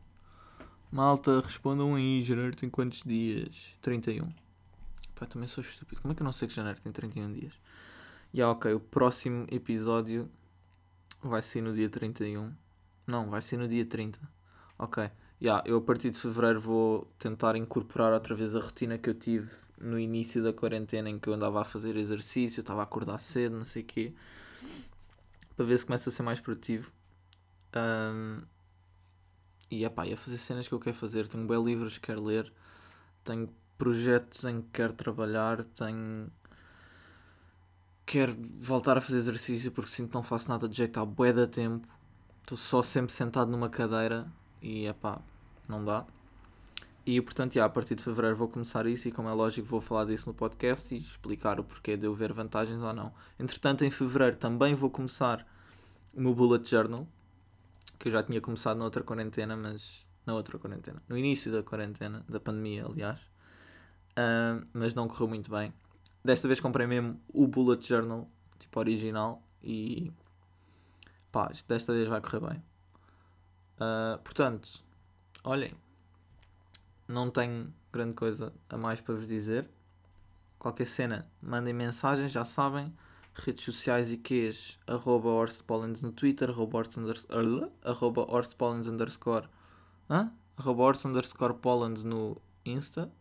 Malta, 0.98 1.42
respondam 1.42 1.94
aí, 1.94 2.24
janeiro 2.24 2.56
tem 2.56 2.72
quantos 2.72 3.04
dias? 3.04 3.78
31. 3.84 4.28
Pá, 5.14 5.28
também 5.28 5.48
sou 5.48 5.62
estúpido. 5.62 6.02
Como 6.02 6.12
é 6.12 6.16
que 6.16 6.24
eu 6.24 6.26
não 6.26 6.32
sei 6.32 6.48
que 6.48 6.56
janeiro 6.56 6.82
tem 6.82 6.92
31 6.92 7.34
dias? 7.34 7.62
E 8.34 8.42
ok, 8.42 8.74
o 8.74 8.80
próximo 8.80 9.46
episódio 9.52 10.28
vai 11.22 11.44
ser 11.44 11.62
no 11.62 11.72
dia 11.72 11.88
31. 11.88 12.52
Não, 13.06 13.30
vai 13.30 13.44
ser 13.44 13.58
no 13.58 13.68
dia 13.68 13.86
30. 13.86 14.20
Ok. 14.80 15.08
Yeah, 15.40 15.64
eu 15.68 15.78
a 15.78 15.82
partir 15.82 16.10
de 16.10 16.20
fevereiro 16.20 16.60
vou 16.60 17.06
tentar 17.20 17.56
incorporar 17.56 18.12
outra 18.12 18.34
vez 18.34 18.56
a 18.56 18.60
rotina 18.60 18.98
que 18.98 19.08
eu 19.08 19.14
tive 19.14 19.52
no 19.80 20.00
início 20.00 20.42
da 20.42 20.52
quarentena 20.52 21.12
em 21.12 21.20
que 21.20 21.30
eu 21.30 21.34
andava 21.36 21.62
a 21.62 21.64
fazer 21.64 21.96
exercício, 21.96 22.62
estava 22.62 22.80
a 22.80 22.86
acordar 22.86 23.20
cedo, 23.20 23.56
não 23.56 23.66
sei 23.66 23.84
o 23.84 23.86
quê. 23.86 24.16
Para 25.56 25.64
ver 25.64 25.78
se 25.78 25.86
começa 25.86 26.10
a 26.10 26.12
ser 26.12 26.24
mais 26.24 26.40
produtivo. 26.40 26.92
Um, 27.76 28.42
e 29.70 29.84
é 29.86 29.90
pá, 29.90 30.06
ia 30.06 30.18
fazer 30.18 30.38
cenas 30.38 30.68
que 30.68 30.74
eu 30.74 30.80
quero 30.80 30.96
fazer. 30.96 31.28
Tenho 31.28 31.46
bem 31.46 31.62
livros 31.62 31.98
que 31.98 32.08
quero 32.08 32.24
ler. 32.24 32.52
Tenho 33.24 33.50
projetos 33.78 34.46
em 34.46 34.62
que 34.62 34.70
quero 34.74 34.94
trabalhar. 34.94 35.64
Tenho. 35.64 36.32
Quero 38.06 38.36
voltar 38.58 38.98
a 38.98 39.02
fazer 39.02 39.18
exercício 39.18 39.72
porque 39.72 39.92
sinto 39.92 40.10
que 40.10 40.16
não 40.16 40.24
faço 40.24 40.50
nada 40.50 40.68
de 40.68 40.78
jeito 40.78 41.00
há 41.00 41.06
bué 41.06 41.34
da 41.34 41.46
tempo. 41.46 41.88
Estou 42.42 42.58
só 42.58 42.82
sempre 42.82 43.12
sentado 43.12 43.52
numa 43.52 43.70
cadeira 43.70 44.26
e 44.62 44.86
é 44.86 44.94
pá, 44.94 45.20
não 45.68 45.84
dá. 45.84 46.06
E 47.06 47.22
portanto, 47.22 47.54
já, 47.54 47.66
a 47.66 47.70
partir 47.70 47.96
de 47.96 48.04
fevereiro 48.04 48.36
vou 48.36 48.50
começar 48.50 48.86
isso 48.86 49.08
e, 49.08 49.12
como 49.14 49.30
é 49.30 49.34
lógico, 49.34 49.68
vou 49.68 49.80
falar 49.80 50.06
disso 50.06 50.30
no 50.30 50.34
podcast 50.34 50.94
e 50.94 50.98
explicar 50.98 51.58
o 51.58 51.64
porquê 51.64 51.96
de 51.96 52.06
eu 52.06 52.14
ver 52.14 52.34
vantagens 52.34 52.84
ou 52.84 52.94
não. 52.94 53.14
Entretanto, 53.40 53.86
em 53.86 53.92
fevereiro 53.92 54.36
também 54.36 54.76
vou 54.76 54.90
começar 54.90 55.46
o 56.14 56.22
meu 56.22 56.36
Bullet 56.36 56.70
Journal, 56.70 57.08
que 58.00 58.08
eu 58.08 58.12
já 58.12 58.24
tinha 58.24 58.40
começado 58.42 58.78
na 58.78 58.86
outra 58.86 59.04
quarentena, 59.04 59.56
mas. 59.56 60.08
Na 60.26 60.34
outra 60.34 60.60
quarentena. 60.60 61.02
No 61.08 61.18
início 61.18 61.52
da 61.52 61.64
quarentena, 61.64 62.26
da 62.28 62.40
pandemia, 62.40 62.86
aliás. 62.86 63.22
Uh, 64.12 64.66
mas 64.74 64.94
não 64.94 65.08
correu 65.08 65.28
muito 65.28 65.50
bem. 65.50 65.74
Desta 66.24 66.48
vez 66.48 66.60
comprei 66.60 66.86
mesmo 66.86 67.22
o 67.30 67.48
Bullet 67.48 67.88
Journal, 67.88 68.30
tipo 68.60 68.80
original, 68.80 69.42
e. 69.64 70.12
pá, 71.32 71.50
desta 71.68 71.94
vez 71.94 72.10
vai 72.10 72.20
correr 72.20 72.42
bem. 72.42 72.64
Uh, 73.80 74.18
portanto, 74.24 74.84
olhem, 75.44 75.74
não 77.08 77.30
tenho 77.30 77.74
grande 77.92 78.14
coisa 78.14 78.54
a 78.70 78.78
mais 78.78 79.00
para 79.00 79.16
vos 79.16 79.28
dizer. 79.28 79.70
Qualquer 80.60 80.88
cena, 80.88 81.32
mandem 81.42 81.74
mensagem, 81.74 82.28
já 82.28 82.44
sabem. 82.44 82.94
Redes 83.46 83.64
sociais 83.64 84.12
e 84.12 84.18
quês, 84.18 84.80
arroba 84.88 85.30
Pollens 85.68 86.02
no 86.02 86.12
Twitter, 86.12 86.50
arroba 86.50 86.80
Horse, 86.80 87.00
underscore, 87.00 87.72
arroba 87.84 88.26
Pollens 88.58 88.88
underscore, 88.88 89.48
hã? 90.10 90.32
arroba 90.58 90.84
Horse 90.84 91.08
underscore 91.08 91.54
Pollens 91.56 92.04
no 92.04 92.42
Insta. 92.66 93.12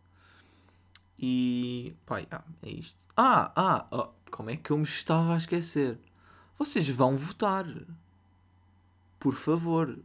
E 1.19 1.95
pá, 2.05 2.17
yeah, 2.17 2.45
é 2.63 2.69
isto. 2.69 3.03
Ah, 3.15 3.51
ah, 3.55 3.87
oh, 3.91 4.09
como 4.31 4.49
é 4.49 4.57
que 4.57 4.71
eu 4.71 4.77
me 4.77 4.83
estava 4.83 5.33
a 5.33 5.37
esquecer? 5.37 5.99
Vocês 6.57 6.89
vão 6.89 7.15
votar. 7.15 7.65
Por 9.19 9.33
favor. 9.33 9.99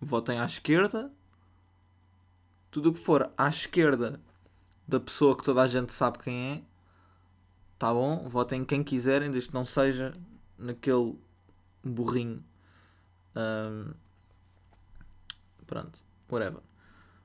Votem 0.00 0.38
à 0.38 0.44
esquerda 0.44 1.10
tudo 2.76 2.90
o 2.90 2.92
que 2.92 2.98
for 2.98 3.32
à 3.38 3.48
esquerda 3.48 4.20
da 4.86 5.00
pessoa 5.00 5.34
que 5.34 5.42
toda 5.42 5.62
a 5.62 5.66
gente 5.66 5.94
sabe 5.94 6.18
quem 6.18 6.52
é, 6.52 6.62
tá 7.78 7.92
bom? 7.92 8.28
Votem 8.28 8.64
quem 8.64 8.82
quiserem, 8.82 9.30
desde 9.30 9.50
que 9.50 9.54
não 9.54 9.64
seja 9.64 10.12
naquele 10.58 11.18
burrinho. 11.82 12.44
Um, 13.36 13.92
pronto, 15.66 16.04
whatever. 16.30 16.62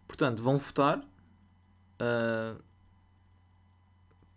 Portanto, 0.07 0.43
vão 0.43 0.57
votar. 0.57 0.99
Uh, 0.99 2.61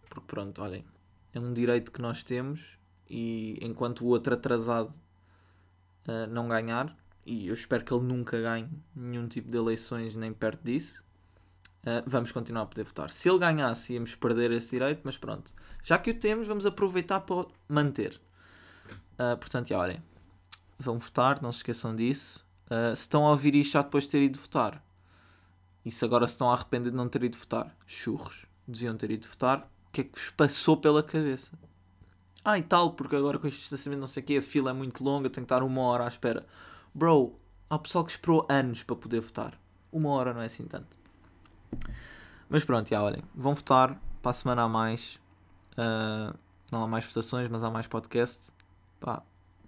porque 0.09 0.27
pronto, 0.27 0.63
olhem, 0.63 0.85
é 1.33 1.41
um 1.41 1.53
direito 1.53 1.91
que 1.91 2.01
nós 2.01 2.23
temos 2.23 2.79
e 3.09 3.59
enquanto 3.61 4.05
o 4.05 4.09
outro 4.09 4.35
atrasado 4.35 4.91
uh, 6.09 6.27
não 6.31 6.49
ganhar, 6.49 6.97
e 7.27 7.49
eu 7.49 7.55
espero 7.55 7.85
que 7.85 7.93
ele 7.93 8.05
nunca 8.05 8.41
ganhe 8.41 8.69
nenhum 8.95 9.27
tipo 9.27 9.51
de 9.51 9.57
eleições 9.57 10.15
nem 10.15 10.33
perto 10.33 10.63
disso. 10.63 11.05
Uh, 11.85 12.03
vamos 12.07 12.33
continuar 12.33 12.63
a 12.63 12.67
poder 12.67 12.85
votar. 12.85 13.11
Se 13.11 13.29
ele 13.29 13.39
ganhasse, 13.39 13.93
íamos 13.93 14.15
perder 14.15 14.51
esse 14.53 14.71
direito, 14.71 15.03
mas 15.05 15.19
pronto. 15.19 15.53
Já 15.83 15.99
que 15.99 16.11
o 16.11 16.19
temos, 16.19 16.49
vamos 16.49 16.65
aproveitar 16.65 17.21
para 17.21 17.47
manter. 17.69 18.19
Uh, 19.15 19.37
portanto, 19.37 19.69
já, 19.69 19.79
olhem, 19.79 20.03
vão 20.79 20.99
votar, 20.99 21.43
não 21.43 21.53
se 21.53 21.59
esqueçam 21.59 21.95
disso. 21.95 22.45
Uh, 22.67 22.97
se 22.97 23.03
estão 23.03 23.27
a 23.27 23.31
ouvir 23.31 23.55
isto 23.55 23.73
já 23.73 23.83
depois 23.83 24.05
de 24.05 24.11
ter 24.11 24.23
ido 24.23 24.39
votar, 24.39 24.83
e 25.85 25.91
se 25.91 26.03
agora 26.05 26.27
se 26.27 26.33
estão 26.33 26.51
a 26.51 26.55
arrepender 26.55 26.91
de 26.91 26.97
não 26.97 27.09
ter 27.09 27.23
ido 27.23 27.37
votar, 27.37 27.77
churros, 27.87 28.47
deviam 28.67 28.97
ter 28.97 29.11
ido 29.11 29.29
votar, 29.29 29.59
o 29.61 29.93
que 29.93 30.01
é 30.01 30.05
que 30.05 30.19
vos 30.19 30.31
passou 30.31 30.79
pela 30.79 31.03
cabeça? 31.03 31.59
Ah, 32.43 32.59
e 32.59 32.63
tal, 32.63 32.93
porque 32.93 33.17
agora 33.17 33.39
com 33.39 33.47
este 33.47 33.61
distanciamento 33.61 34.01
não 34.01 34.07
sei 34.07 34.23
o 34.23 34.27
quê, 34.27 34.37
a 34.39 34.43
fila 34.43 34.71
é 34.71 34.73
muito 34.73 35.05
longa, 35.05 35.29
tenho 35.29 35.47
que 35.47 35.53
estar 35.53 35.63
uma 35.63 35.83
hora 35.83 36.05
à 36.05 36.09
espera. 36.09 36.47
Bro, 36.95 37.39
há 37.69 37.79
pessoal 37.79 38.05
que 38.05 38.11
esperou 38.11 38.47
anos 38.49 38.83
para 38.83 38.97
poder 38.97 39.21
votar. 39.21 39.59
Uma 39.93 40.11
hora 40.11 40.33
não 40.33 40.41
é 40.41 40.47
assim 40.47 40.67
tanto. 40.67 41.04
Mas 42.49 42.65
pronto, 42.65 42.89
já 42.89 43.03
olhem. 43.03 43.23
Vão 43.35 43.55
votar 43.55 43.99
para 44.21 44.31
a 44.31 44.35
semana 44.35 44.63
a 44.63 44.69
mais. 44.69 45.21
Uh, 45.73 46.37
não 46.71 46.85
há 46.85 46.89
mais 46.89 47.05
votações, 47.05 47.49
mas 47.49 47.65
há 47.65 47.71
mais 47.71 47.87
podcast. 47.87 48.53
Pá, 49.01 49.23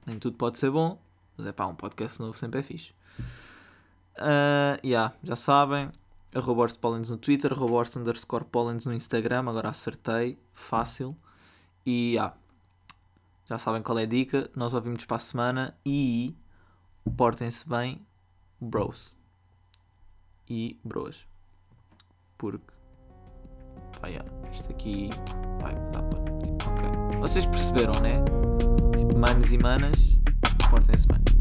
Nem 0.06 0.18
tudo 0.18 0.36
pode 0.36 0.58
ser 0.58 0.70
bom, 0.70 0.98
mas 1.36 1.46
é 1.46 1.52
pá, 1.52 1.66
um 1.66 1.74
podcast 1.74 2.20
novo 2.20 2.34
sempre 2.34 2.60
é 2.60 2.62
fixe. 2.62 2.92
Uh, 4.18 4.80
yeah, 4.84 5.12
já 5.22 5.36
sabem, 5.36 5.90
arroba 6.34 6.66
Pollens 6.80 7.10
no 7.10 7.18
Twitter, 7.18 7.52
arroba 7.52 7.84
underscore 7.96 8.46
no 8.86 8.94
Instagram, 8.94 9.48
agora 9.48 9.68
acertei, 9.68 10.38
fácil. 10.54 11.16
E 11.84 12.12
yeah, 12.12 12.34
já 13.44 13.58
sabem 13.58 13.82
qual 13.82 13.98
é 13.98 14.02
a 14.02 14.06
dica, 14.06 14.50
nós 14.56 14.74
ouvimos 14.74 15.04
para 15.04 15.16
a 15.16 15.20
semana 15.20 15.76
e 15.84 16.34
portem-se 17.16 17.68
bem, 17.68 18.04
bros. 18.60 19.16
E 20.48 20.78
broas. 20.84 21.26
Porque, 22.38 22.64
pá, 24.00 24.08
yeah, 24.08 24.30
isto 24.50 24.70
aqui 24.70 25.10
vai 25.60 25.74
dar 25.92 26.02
para. 26.02 26.20
Ok. 26.20 27.18
Vocês 27.20 27.46
perceberam, 27.46 27.94
né? 28.00 28.22
Tipo, 28.96 29.18
manos 29.18 29.52
e 29.52 29.58
manas, 29.58 30.20
portem-se 30.70 31.06
bem. 31.08 31.35